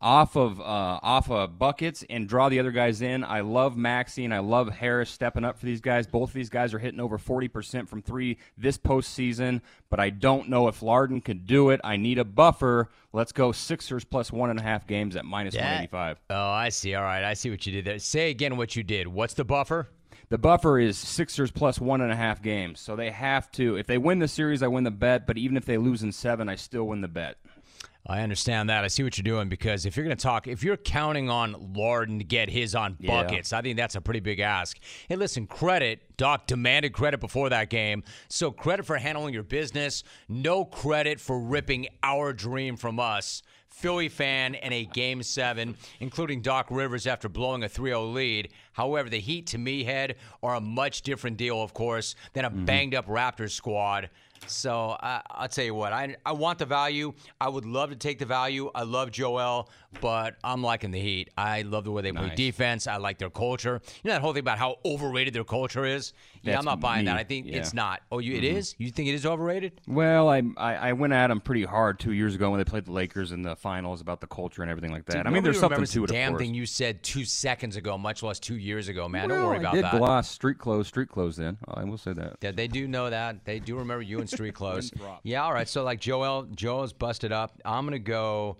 [0.00, 0.64] off of uh,
[1.02, 3.24] off of buckets and draw the other guys in.
[3.24, 6.06] I love Maxey and I love Harris stepping up for these guys.
[6.06, 10.48] Both of these guys are hitting over 40% from three this postseason, but I don't
[10.48, 11.80] know if Larden could do it.
[11.82, 12.90] I need a buffer.
[13.12, 15.62] Let's go Sixers plus one and a half games at minus Yeah.
[15.62, 16.20] 185.
[16.30, 16.94] Oh, I see.
[16.94, 17.24] All right.
[17.24, 17.98] I see what you did there.
[17.98, 19.08] Say again what you did.
[19.08, 19.88] What's the buffer?
[20.28, 22.80] The buffer is Sixers plus one and a half games.
[22.80, 23.76] So they have to.
[23.76, 25.26] If they win the series, I win the bet.
[25.26, 27.36] But even if they lose in seven, I still win the bet.
[28.08, 28.84] I understand that.
[28.84, 31.54] I see what you're doing because if you're going to talk, if you're counting on
[31.74, 33.22] Larden to get his on Yeah.
[33.22, 34.78] buckets, I think that's a pretty big ask.
[35.08, 36.16] Hey, listen, credit.
[36.16, 38.04] Doc demanded credit before that game.
[38.28, 40.04] So credit for handling your business.
[40.28, 43.42] No credit for ripping our dream from us.
[43.68, 48.48] Philly fan in a game seven, including Doc Rivers after blowing a 3 0 lead.
[48.72, 52.50] However, the Heat, to me, head, are a much different deal, of course, than a
[52.50, 52.64] mm-hmm.
[52.64, 54.08] banged up Raptors squad.
[54.46, 57.12] So uh, I'll tell you what, I, I want the value.
[57.40, 58.70] I would love to take the value.
[58.74, 59.68] I love Joel,
[60.00, 61.30] but I'm liking the Heat.
[61.36, 62.86] I love the way they play defense.
[62.86, 63.80] I like their culture.
[64.02, 66.12] You know that whole thing about how overrated their culture is?
[66.42, 67.10] Yeah, That's I'm not buying me.
[67.10, 67.18] that.
[67.18, 67.56] I think Yeah.
[67.58, 68.02] it's not.
[68.12, 68.56] Oh, you, it Mhm.
[68.56, 68.74] is?
[68.78, 69.80] You think it is overrated?
[69.88, 72.84] Well, I, I I went at them pretty hard two years ago when they played
[72.84, 75.16] the Lakers in the finals about the culture and everything like that.
[75.16, 78.22] Dude, I mean, there's something to it, damn thing you said two seconds ago, much
[78.22, 79.28] less two years ago, man.
[79.28, 79.98] Well, Don't worry I about did that.
[79.98, 81.36] gloss street clothes, street clothes.
[81.36, 82.36] Then I will say that.
[82.42, 83.44] Yeah, they do know that.
[83.44, 84.90] They do remember you street close.
[85.22, 85.68] Yeah, all right.
[85.68, 87.60] So like Joel, Joel's busted up.
[87.64, 88.56] I'm gonna go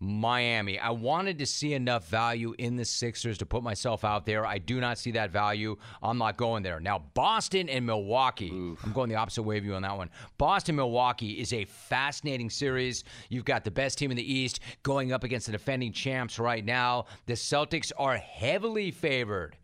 [0.00, 0.78] Miami.
[0.78, 4.46] I wanted to see enough value in the Sixers to put myself out there.
[4.46, 5.76] I do not see that value.
[6.02, 6.78] I'm not going there.
[6.78, 8.50] Now, Boston and Milwaukee.
[8.50, 10.10] I'm going the opposite way of you on that one.
[10.36, 13.02] Boston Milwaukee is a fascinating series.
[13.28, 16.64] You've got the best team in the East going up against the defending champs right
[16.64, 17.06] now.
[17.26, 19.56] The Celtics are heavily favored.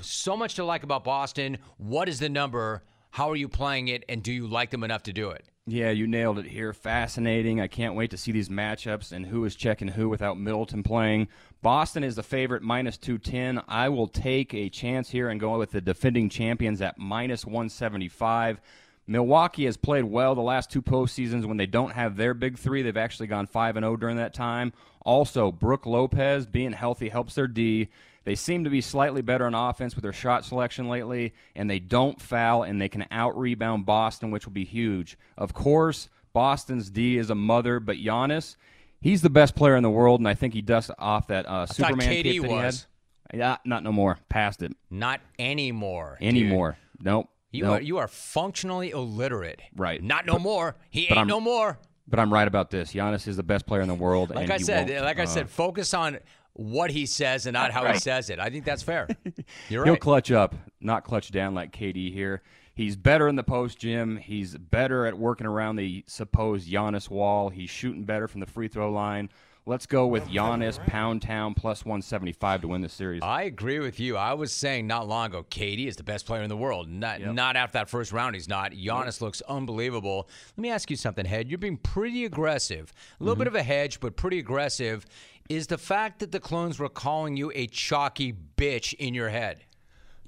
[0.00, 1.58] So much to like about Boston.
[1.76, 2.82] What is the number?
[3.16, 4.04] How are you playing it?
[4.10, 5.46] And do you like them enough to do it?
[5.66, 6.74] Yeah, you nailed it here.
[6.74, 7.62] Fascinating.
[7.62, 11.28] I can't wait to see these matchups and who is checking who without Middleton playing.
[11.62, 13.62] Boston is the favorite, minus 210.
[13.68, 18.60] I will take a chance here and go with the defending champions at minus 175.
[19.06, 22.82] Milwaukee has played well the last two postseasons when they don't have their big three.
[22.82, 24.74] They've actually gone 5 and 0 during that time.
[25.06, 27.88] Also, Brook Lopez being healthy helps their D.
[28.26, 31.78] They seem to be slightly better on offense with their shot selection lately, and they
[31.78, 35.16] don't foul, and they can out rebound Boston, which will be huge.
[35.38, 38.56] Of course, Boston's D is a mother, but Giannis,
[39.00, 41.66] he's the best player in the world, and I think he dusts off that uh,
[41.66, 42.86] Superman KD cape that was.
[43.30, 43.38] he had.
[43.38, 44.18] Yeah, not no more.
[44.28, 44.72] Past it.
[44.90, 46.16] Not anymore.
[46.18, 46.28] dude.
[46.28, 46.76] Anymore.
[47.00, 47.28] Nope.
[47.52, 47.78] You Nope.
[47.78, 49.60] are you are functionally illiterate.
[49.76, 50.02] Right.
[50.02, 50.74] Not no more.
[50.90, 51.78] He ain't I'm- no more.
[52.08, 52.92] But I'm right about this.
[52.92, 54.32] Giannis is the best player in the world.
[54.32, 56.18] Like I said, like I uh, said, focus on
[56.58, 58.38] what he says and not how he says it.
[58.40, 59.06] I think that's fair.
[59.68, 59.88] You're right.
[59.88, 62.42] He'll clutch up, not clutch down like KD here.
[62.74, 64.16] He's better in the post, Jim.
[64.16, 67.48] He's better at working around the supposed Giannis wall.
[67.50, 69.30] He's shooting better from the free throw line.
[69.68, 73.20] Let's go with Giannis, Pound Town, plus 175 to win the series.
[73.24, 74.16] I agree with you.
[74.16, 76.88] I was saying not long ago, KD is the best player in the world.
[76.88, 78.70] Not not after that first round, he's not.
[78.72, 80.28] Giannis looks unbelievable.
[80.56, 81.48] Let me ask you something, Head.
[81.48, 82.92] You're being pretty aggressive.
[83.18, 83.40] A little Mm-hmm.
[83.40, 85.04] bit of a hedge, but pretty aggressive
[85.48, 89.62] Is the fact that the clones were calling you a chalky bitch in your head?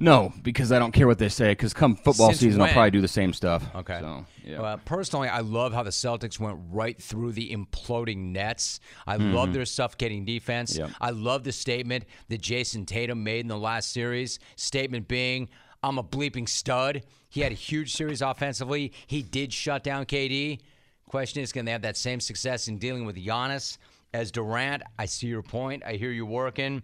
[0.01, 1.51] No, because I don't care what they say.
[1.51, 2.69] Because come football Since season, when?
[2.69, 3.65] I'll probably do the same stuff.
[3.75, 3.99] Okay.
[4.01, 4.61] So, yeah.
[4.61, 8.81] Well, personally, I love how the Celtics went right through the imploding Nets.
[9.07, 9.55] I love mm-hmm.
[9.55, 10.77] their suffocating defense.
[10.77, 10.91] Yep.
[11.01, 14.39] I love the statement that Jayson Tatum made in the last series.
[14.57, 15.49] Statement being,
[15.83, 17.03] I'm a bleeping stud.
[17.29, 18.93] He had a huge series offensively.
[19.07, 20.61] He did shut down KD.
[21.09, 23.79] Question is, can they have that same success in dealing with Giannis
[24.13, 24.83] as Durant?
[24.99, 25.83] I see your point.
[25.85, 26.83] I hear you working.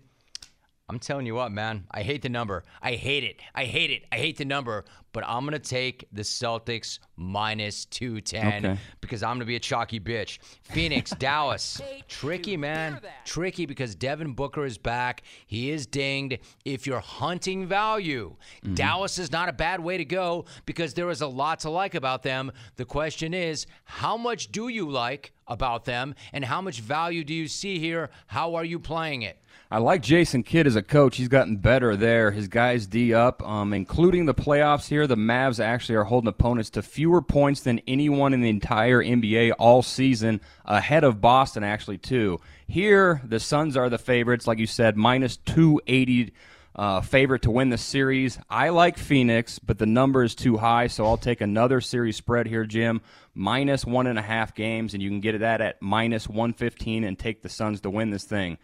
[0.86, 1.84] I'm telling you what, man.
[1.90, 2.62] I hate the number.
[2.82, 3.40] I hate it.
[3.54, 4.04] I hate it.
[4.12, 4.84] I hate the number.
[5.12, 8.80] But I'm going to take the Celtics minus 210 Okay.
[9.00, 10.40] because I'm going to be a chalky bitch.
[10.64, 11.80] Phoenix, Dallas.
[12.08, 13.00] Tricky, man.
[13.24, 15.22] Tricky because Devin Booker is back.
[15.46, 16.38] He is dinged.
[16.66, 18.74] If you're hunting value, Mm-hmm.
[18.74, 21.94] Dallas is not a bad way to go because there is a lot to like
[21.94, 22.50] about them.
[22.76, 27.32] The question is, how much do you like about them and how much value do
[27.34, 28.10] you see here?
[28.26, 29.38] How are you playing it?
[29.70, 31.16] I like Jason Kidd as a coach.
[31.16, 32.30] He's gotten better there.
[32.30, 35.06] His guys D up, um, including the playoffs here.
[35.06, 39.52] The Mavs actually are holding opponents to fewer points than anyone in the entire NBA
[39.58, 42.40] all season, ahead of Boston actually too.
[42.66, 46.32] Here, the Suns are the favorites, like you said, minus two eighty.
[46.76, 48.36] Uh, favorite to win the series.
[48.50, 52.48] I like Phoenix, but the number is too high, so I'll take another series spread
[52.48, 53.00] here, Jim.
[53.32, 57.16] Minus one and a half games, and you can get that at minus 115 and
[57.16, 58.58] take the Suns to win this thing.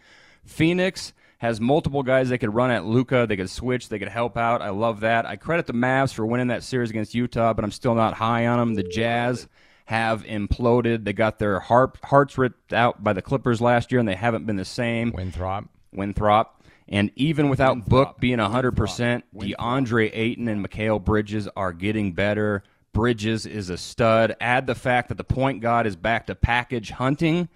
[0.45, 3.25] Phoenix has multiple guys they could run at Luka.
[3.27, 3.89] They could switch.
[3.89, 4.61] They could help out.
[4.61, 5.25] I love that.
[5.25, 8.45] I credit the Mavs for winning that series against Utah, but I'm still not high
[8.45, 8.75] on them.
[8.75, 9.47] The Jazz
[9.85, 11.03] have imploded.
[11.03, 14.45] They got their heart, hearts ripped out by the Clippers last year, and they haven't
[14.45, 15.11] been the same.
[15.11, 15.65] Winthrop.
[15.91, 16.63] Winthrop.
[16.87, 22.63] And even without Book being 100%, DeAndre Ayton and Mikal Bridges are getting better.
[22.93, 24.35] Bridges is a stud.
[24.41, 27.47] Add the fact that the point guard is back to package hunting.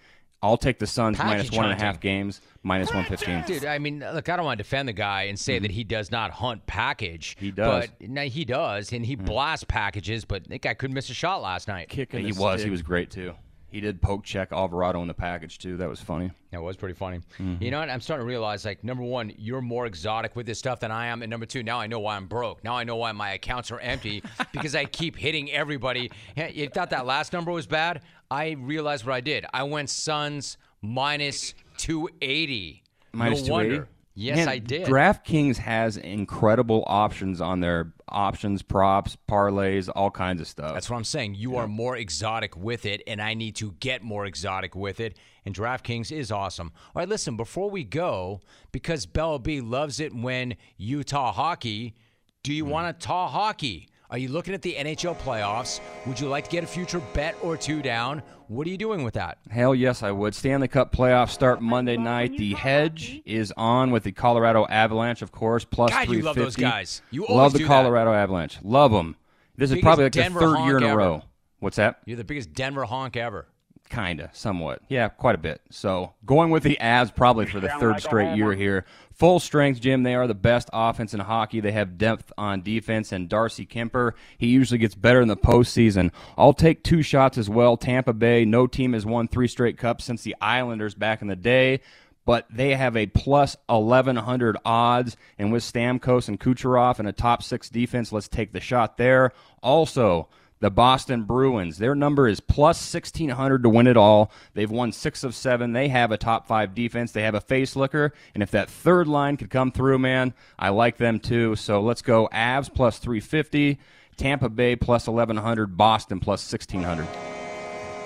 [0.46, 2.02] I'll take the Suns minus Package one and a half hunting.
[2.02, 3.44] games, minus 115.
[3.60, 5.84] Dude, I mean, look, I don't want to defend the guy and say that he
[5.84, 7.36] does not hunt package.
[7.40, 7.88] He does.
[8.00, 11.42] But no, he does, and he blasts packages, but that guy couldn't miss a shot
[11.42, 11.90] last night.
[11.90, 12.64] Kicking he was.
[12.64, 13.34] He was great, too.
[13.72, 15.76] He did poke check Alvarado in the package, too.
[15.76, 16.32] That was funny.
[16.52, 17.20] That was pretty funny.
[17.38, 17.62] Mhm.
[17.62, 17.90] You know what?
[17.90, 21.08] I'm starting to realize, like, number one, you're more exotic with this stuff than I
[21.08, 22.64] am, and number two, now I know why I'm broke.
[22.64, 24.24] Now I know why my accounts are empty
[24.54, 26.10] because I keep hitting everybody.
[26.36, 28.02] Hey, You thought that last number was bad?
[28.30, 29.46] I realized what I did.
[29.54, 32.84] I went Suns minus 280.
[33.14, 33.76] Minus no 280?
[33.76, 33.90] wonder.
[34.18, 34.88] Yes, Man, I did.
[34.88, 40.74] DraftKings has incredible options on their options, props, parlays, all kinds of stuff.
[40.74, 41.36] That's what I'm saying.
[41.36, 45.18] You are more exotic with it, and I need to get more exotic with it.
[45.46, 46.72] And DraftKings is awesome.
[46.96, 48.40] All right, listen, before we go,
[48.72, 51.94] because Bella B loves it when Utah hockey,
[52.42, 52.72] do you hmm.
[52.72, 53.90] want to taw hockey?
[54.12, 55.80] Are you looking at the NHL playoffs?
[56.06, 58.22] Would you like to get a future bet or two down?
[58.48, 59.40] What are you doing with that?
[59.50, 60.36] Hell yes, I would.
[60.36, 62.38] Stanley Cup playoffs start Monday night.
[62.38, 66.56] The hedge is on with the Colorado Avalanche, of course, plus God, you love those
[66.56, 67.02] guys.
[67.10, 67.70] You always love the do that.
[67.70, 68.60] Colorado Avalanche.
[68.62, 69.16] Love them.
[69.58, 70.98] This is probably like Denver the third year in a ever.
[70.98, 71.24] row.
[71.60, 72.02] What's that?
[72.06, 73.48] You're the biggest Denver honk ever.
[73.90, 74.82] Kinda, somewhat.
[74.90, 75.62] Yeah, quite a bit.
[75.70, 78.86] So going with the Avs probably for the third like straight year here.
[79.14, 80.04] Full strength, Jim.
[80.04, 81.60] They are the best offense in hockey.
[81.62, 86.12] They have depth on defense, and Darcy Kuemper, he usually gets better in the postseason.
[86.38, 87.78] I'll take two shots as well.
[87.78, 91.36] Tampa Bay, no team has won three straight cups since the Islanders back in the
[91.36, 91.80] day.
[92.26, 95.16] But they have a plus 1,100 odds.
[95.38, 99.32] And with Stamkos and Kucherov and a top six defense, let's take the shot there.
[99.62, 100.28] Also,
[100.60, 101.78] the Boston Bruins.
[101.78, 104.32] Their number is plus 1,600 to win it all.
[104.54, 105.74] They've won six of seven.
[105.74, 107.12] They have a top five defense.
[107.12, 108.14] They have a face licker.
[108.34, 111.56] And if that third line could come through, man, I like them too.
[111.56, 113.80] So let's go Avs plus 350,
[114.18, 117.08] Tampa Bay plus 1,100, Boston plus 1,600.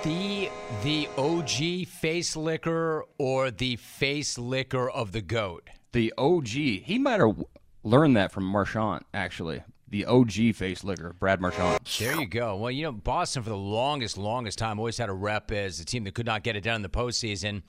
[0.02, 0.50] The
[0.82, 5.68] the OG face licker or the face licker of the goat?
[5.92, 6.46] The OG.
[6.46, 7.44] He might have
[7.84, 9.62] learned that from Marchand, actually.
[9.90, 11.80] The OG face licker, Brad Marchand.
[11.98, 12.56] There you go.
[12.56, 15.84] Well, you know, Boston for the longest, longest time always had a rep as a
[15.84, 17.62] team that could not get it done in the postseason.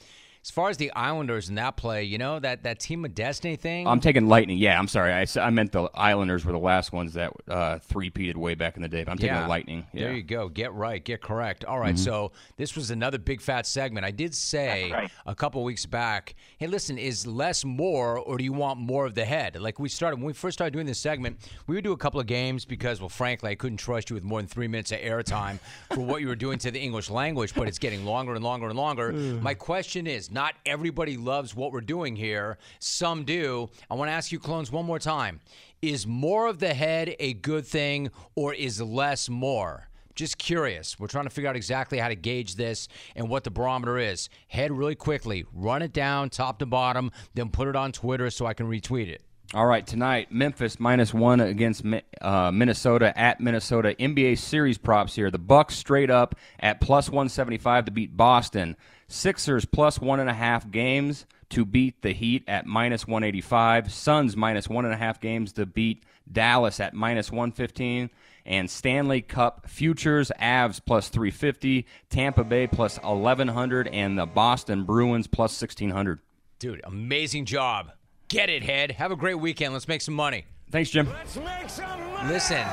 [0.43, 3.55] As far as the Islanders in that play, you know that that team of destiny
[3.55, 3.85] thing.
[3.85, 4.57] I'm taking Lightning.
[4.57, 5.13] Yeah, I'm sorry.
[5.13, 8.81] I, I meant the Islanders were the last ones that uh, three-peated way back in
[8.81, 9.03] the day.
[9.03, 9.45] But I'm taking Yeah.
[9.45, 9.85] Lightning.
[9.93, 10.05] Yeah.
[10.05, 10.49] There you go.
[10.49, 11.03] Get right.
[11.03, 11.63] Get correct.
[11.65, 11.99] All right, Mhm.
[11.99, 14.03] So this was another big fat segment.
[14.03, 14.91] I did say
[15.27, 16.33] a couple weeks back.
[16.57, 19.61] Hey, listen, is less more, or do you want more of the head?
[19.61, 21.37] Like we started when we first started doing this segment,
[21.67, 24.23] we would do a couple of games because, well, frankly, I couldn't trust you with
[24.23, 25.59] more than three minutes of airtime
[25.93, 27.53] for what you were doing to the English language.
[27.53, 29.11] But it's getting longer and longer and longer.
[29.41, 32.57] My question is, not everybody loves what we're doing here.
[32.79, 33.69] Some do.
[33.89, 35.41] I want to ask you, clones, one more time.
[35.81, 39.89] Is more of the head a good thing or is less more?
[40.15, 40.99] Just curious.
[40.99, 44.29] We're trying to figure out exactly how to gauge this and what the barometer is.
[44.47, 48.45] Head really quickly, run it down top to bottom, then put it on Twitter so
[48.45, 49.23] I can retweet it.
[49.53, 51.83] All right, tonight Memphis minus one against
[52.21, 53.93] uh, Minnesota at Minnesota.
[53.99, 55.29] NBA series props here.
[55.29, 58.77] The Bucks straight up at plus one seventy five to beat Boston.
[59.11, 63.41] Sixers plus one and a half games to beat the Heat at minus one eighty
[63.41, 63.91] five.
[63.91, 68.09] Suns minus one and a half games to beat Dallas at minus one fifteen.
[68.45, 75.27] And Stanley Cup futures, Avs plus 350, Tampa Bay plus 1100, and the Boston Bruins
[75.27, 76.19] plus 1600.
[76.57, 77.91] Dude, amazing job.
[78.29, 78.93] Get it, head.
[78.93, 79.73] Have a great weekend.
[79.73, 80.45] Let's make some money.
[80.71, 81.07] Thanks, Jim.
[81.07, 82.33] Let's make some money.
[82.33, 82.65] Listen.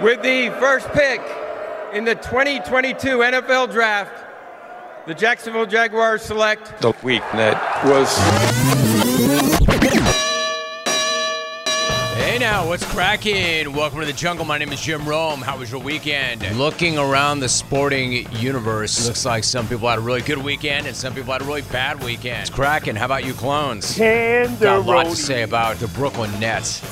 [0.00, 1.20] With the first pick
[1.92, 4.33] in the 2022 NFL Draft,
[5.06, 8.16] the Jacksonville Jaguars select the week that was.
[12.16, 13.72] Hey now, what's cracking?
[13.74, 14.44] Welcome to the jungle.
[14.44, 15.40] My name is Jim Rome.
[15.40, 16.42] How was your weekend?
[16.56, 20.96] Looking around the sporting universe, looks like some people had a really good weekend and
[20.96, 22.40] some people had a really bad weekend.
[22.40, 22.96] It's cracking.
[22.96, 24.00] How about you, clones?
[24.00, 26.82] And Got a lot to say about the Brooklyn Nets.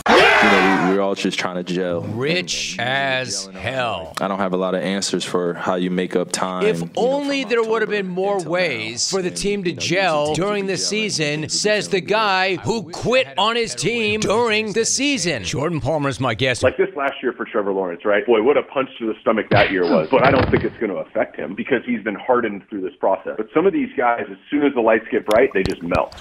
[0.42, 2.00] You know, we, we're all just trying to gel.
[2.00, 4.12] Rich as hell.
[4.20, 6.64] I don't have a lot of answers for how you make up time.
[6.66, 10.76] If only there would have been more ways for the team to gel during the
[10.76, 15.44] season, says the guy who quit on his team during the season.
[15.44, 16.64] Jordan Palmer's my guest.
[16.64, 18.26] Like this last year for Trevor Lawrence, right?
[18.26, 20.08] Boy, what a punch to the stomach that year was.
[20.10, 22.96] But I don't think it's going to affect him because he's been hardened through this
[22.98, 23.34] process.
[23.36, 26.12] But some of these guys, as soon as the lights get bright, they just melt.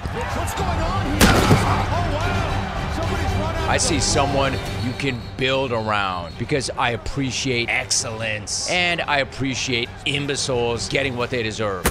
[3.68, 10.90] I see someone you can build around because I appreciate excellence and I appreciate imbeciles
[10.90, 11.86] getting what they deserve.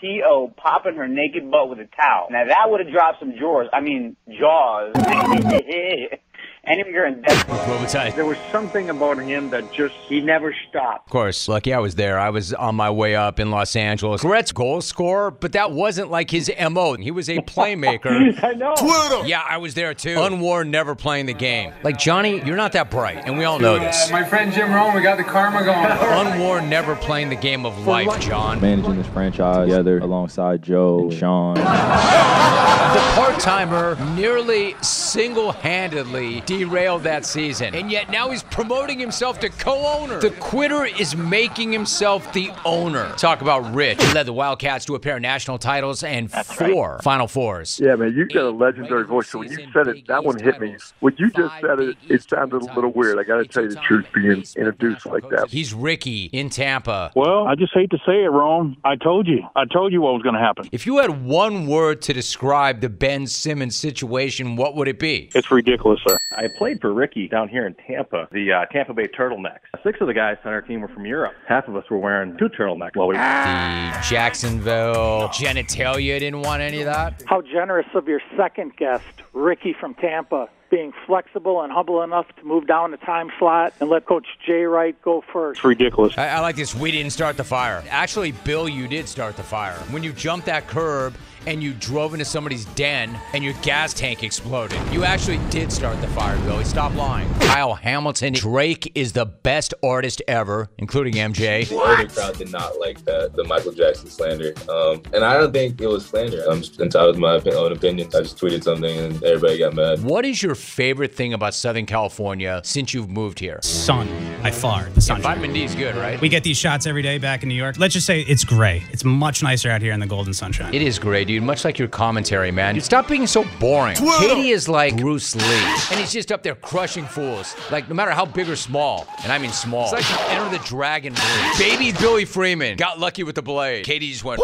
[0.00, 0.54] T.O.
[0.56, 2.28] popping her naked butt with a towel.
[2.30, 3.68] Now that would have dropped some jaws.
[3.72, 4.94] I mean, jaws.
[6.70, 8.14] Any of your Robotite.
[8.14, 11.08] There was something about him that just, he never stopped.
[11.08, 12.16] Of course, lucky I was there.
[12.16, 14.20] I was on my way up in Los Angeles.
[14.20, 16.94] Gretz goal scorer, but that wasn't like his MO.
[16.94, 18.40] He was a playmaker.
[18.44, 18.74] I know.
[18.76, 19.26] Twitter.
[19.26, 20.14] Yeah, I was there too.
[20.20, 21.72] Unworn, never playing the game.
[21.82, 24.08] Like, Johnny, you're not that bright, and we all know this.
[24.12, 25.90] my friend Jim Rome, we got the karma going.
[26.36, 28.60] Unworn, never playing the game of life, John.
[28.60, 31.56] Managing this franchise together alongside Joe and Sean.
[32.90, 37.74] The part timer nearly single handedly derailed that season.
[37.74, 40.20] And yet now he's promoting himself to co owner.
[40.20, 43.10] The quitter is making himself the owner.
[43.16, 44.02] Talk about Rich.
[44.02, 47.80] He led the Wildcats to a pair of national titles and four Final Fours.
[47.82, 49.28] Yeah, man, you got a legendary voice.
[49.28, 50.76] So when you said it, that one hit me.
[51.00, 53.18] When you just said it, it sounded a little weird.
[53.18, 55.48] I got to tell you the truth, being introduced like that.
[55.48, 57.10] He's Ricky in Tampa.
[57.16, 58.76] Well, I just hate to say it, Rome.
[58.84, 59.44] I told you.
[59.56, 60.68] I told you what was going to happen.
[60.72, 65.30] If you had one word to describe the Ben Simmons situation, what would it be?
[65.34, 66.18] It's ridiculous, sir.
[66.40, 69.58] I played for Ricky down here in Tampa, the uh, Tampa Bay Turtlenecks.
[69.84, 71.34] Six of the guys on our team were from Europe.
[71.46, 72.96] Half of us were wearing two turtlenecks.
[72.96, 77.22] Well, we The Jacksonville genitalia didn't want any of that.
[77.26, 79.04] How generous of your second guest,
[79.34, 83.90] Ricky from Tampa, being flexible and humble enough to move down the time slot and
[83.90, 85.58] let Coach Jay Wright go first.
[85.58, 86.16] It's ridiculous.
[86.16, 86.74] I, I like this.
[86.74, 87.84] We didn't start the fire.
[87.90, 89.76] Actually, Bill, you did start the fire.
[89.90, 91.14] When you jumped that curb
[91.46, 94.78] and you drove into somebody's den and your gas tank exploded.
[94.92, 96.64] You actually did start the fire, Billy.
[96.64, 97.32] Stop lying.
[97.40, 98.32] Kyle Hamilton.
[98.32, 101.68] Drake is the best artist ever, including MJ.
[101.68, 104.52] The older crowd did not like that, the Michael Jackson slander.
[104.68, 106.44] Um, and I don't think it was slander.
[106.50, 108.08] I'm just entitled to my own opinion.
[108.08, 110.02] I just tweeted something and everybody got mad.
[110.02, 113.60] What is your favorite thing about Southern California since you've moved here?
[113.62, 114.08] Sun,
[114.42, 114.84] by far.
[114.90, 115.22] The sun.
[115.22, 116.20] Vitamin D is good, right?
[116.20, 117.78] We get these shots every day back in New York.
[117.78, 118.82] Let's just say it's gray.
[118.92, 120.74] It's much nicer out here in the golden sunshine.
[120.74, 121.42] It is great, dude.
[121.42, 122.74] Much like your commentary, man.
[122.74, 123.96] Dude, stop being so boring.
[123.96, 125.42] KD is like Bruce Lee,
[125.90, 127.54] and he's just up there crushing fools.
[127.70, 129.84] Like, no matter how big or small, and I mean small.
[129.84, 131.14] It's like you Enter the Dragon.
[131.58, 133.84] Baby Billy Freeman got lucky with the blade.
[133.84, 134.40] KD just went.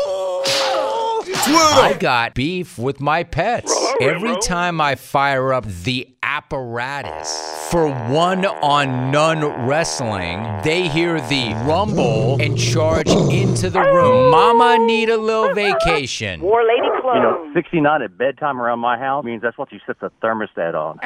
[1.49, 3.75] I got beef with my pets.
[4.01, 11.53] Every time I fire up the apparatus for one on none wrestling, they hear the
[11.67, 14.31] rumble and charge into the room.
[14.31, 16.41] Mama need a little vacation.
[16.41, 17.17] War lady clothes.
[17.17, 20.75] You know, 69 at bedtime around my house means that's what you set the thermostat
[20.75, 20.99] on.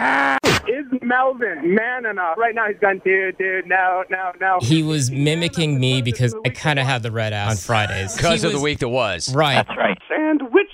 [0.68, 2.36] Is Melvin man enough?
[2.36, 4.58] Right now he's going, dude, dude, no, no, no.
[4.60, 8.16] He was mimicking me because I kind of had the red ass on Fridays.
[8.16, 9.34] Because He of the week that was.
[9.34, 9.54] Right.
[9.54, 9.98] That's right.
[10.08, 10.70] Sandwich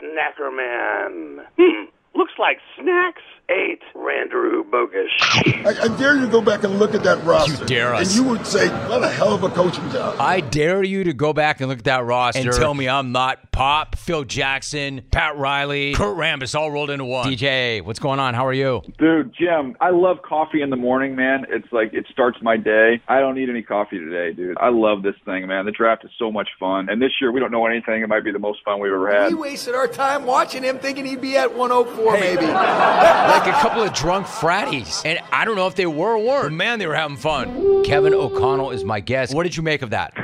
[0.00, 1.46] snacker man.
[1.58, 1.84] Hmm.
[2.14, 3.20] Looks like snacks.
[3.48, 5.08] Eight, Randrew Bogus.
[5.20, 7.52] I, I dare you to go back and look at that roster.
[7.52, 8.08] You dare us.
[8.08, 10.16] And you would say, what a hell of a coaching job.
[10.18, 13.12] I dare you to go back and look at that roster and tell me I'm
[13.12, 17.26] not Pop, Phil Jackson, Pat Riley, Kurt Rambis all rolled into one.
[17.26, 18.34] DJ, what's going on?
[18.34, 18.82] How are you?
[18.98, 21.46] Dude, Jim, I love coffee in the morning, man.
[21.48, 23.00] It's like it starts my day.
[23.08, 24.58] I don't need any coffee today, dude.
[24.58, 25.64] I love this thing, man.
[25.64, 26.90] The draft is so much fun.
[26.90, 28.02] And this year we don't know anything.
[28.02, 29.28] It might be the most fun we've ever had.
[29.28, 32.42] We wasted our time watching him thinking he'd be at 104 maybe.
[33.38, 35.04] like a couple of drunk fratties.
[35.04, 36.44] And I don't know if they were or weren't.
[36.44, 37.84] But man, they were having fun.
[37.84, 39.34] Kevin O'Connell is my guest.
[39.34, 40.14] What did you make of that?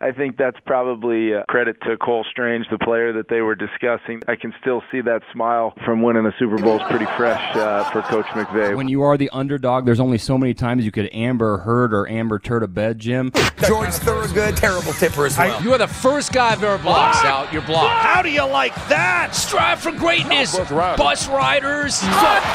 [0.00, 4.20] I think that's probably a credit to Cole Strange, the player that they were discussing.
[4.28, 7.84] I can still see that smile from winning the Super Bowl is pretty fresh uh,
[7.90, 8.76] for Coach McVay.
[8.76, 12.06] When you are the underdog, there's only so many times you could Amber Heard or
[12.08, 13.32] Amber Turd a bed, Jim.
[13.66, 15.62] George Thorogood, terrible tipper as well.
[15.62, 17.50] You are the first guy I've ever blocked out.
[17.50, 17.94] You're blocked.
[18.04, 19.34] How do you like that?
[19.34, 20.58] Strive for greatness.
[20.58, 22.00] Bus riders.
[22.00, 22.06] The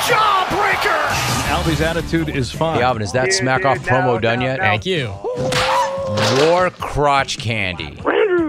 [0.05, 1.49] jawbreaker.
[1.49, 2.77] Albie's attitude is fine.
[2.77, 4.59] Hey, Alvin, is that smack off promo done yet?
[4.59, 5.11] Thank you.
[6.11, 7.97] War crotch candy.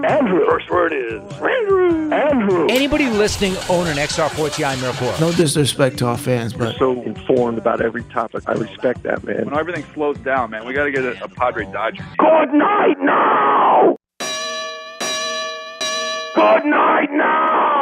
[0.04, 0.44] Andrew.
[0.46, 2.10] First word is Andrew.
[2.12, 2.66] Andrew.
[2.68, 5.12] Anybody listening own an XR4TI Miracle?
[5.20, 8.42] No disrespect to our fans, but so informed about every topic.
[8.48, 9.44] I respect that, man.
[9.46, 12.04] When everything slows down, man, we got to get a, a Padre Dodger.
[12.18, 13.96] Good night now.
[16.34, 17.81] Good night now.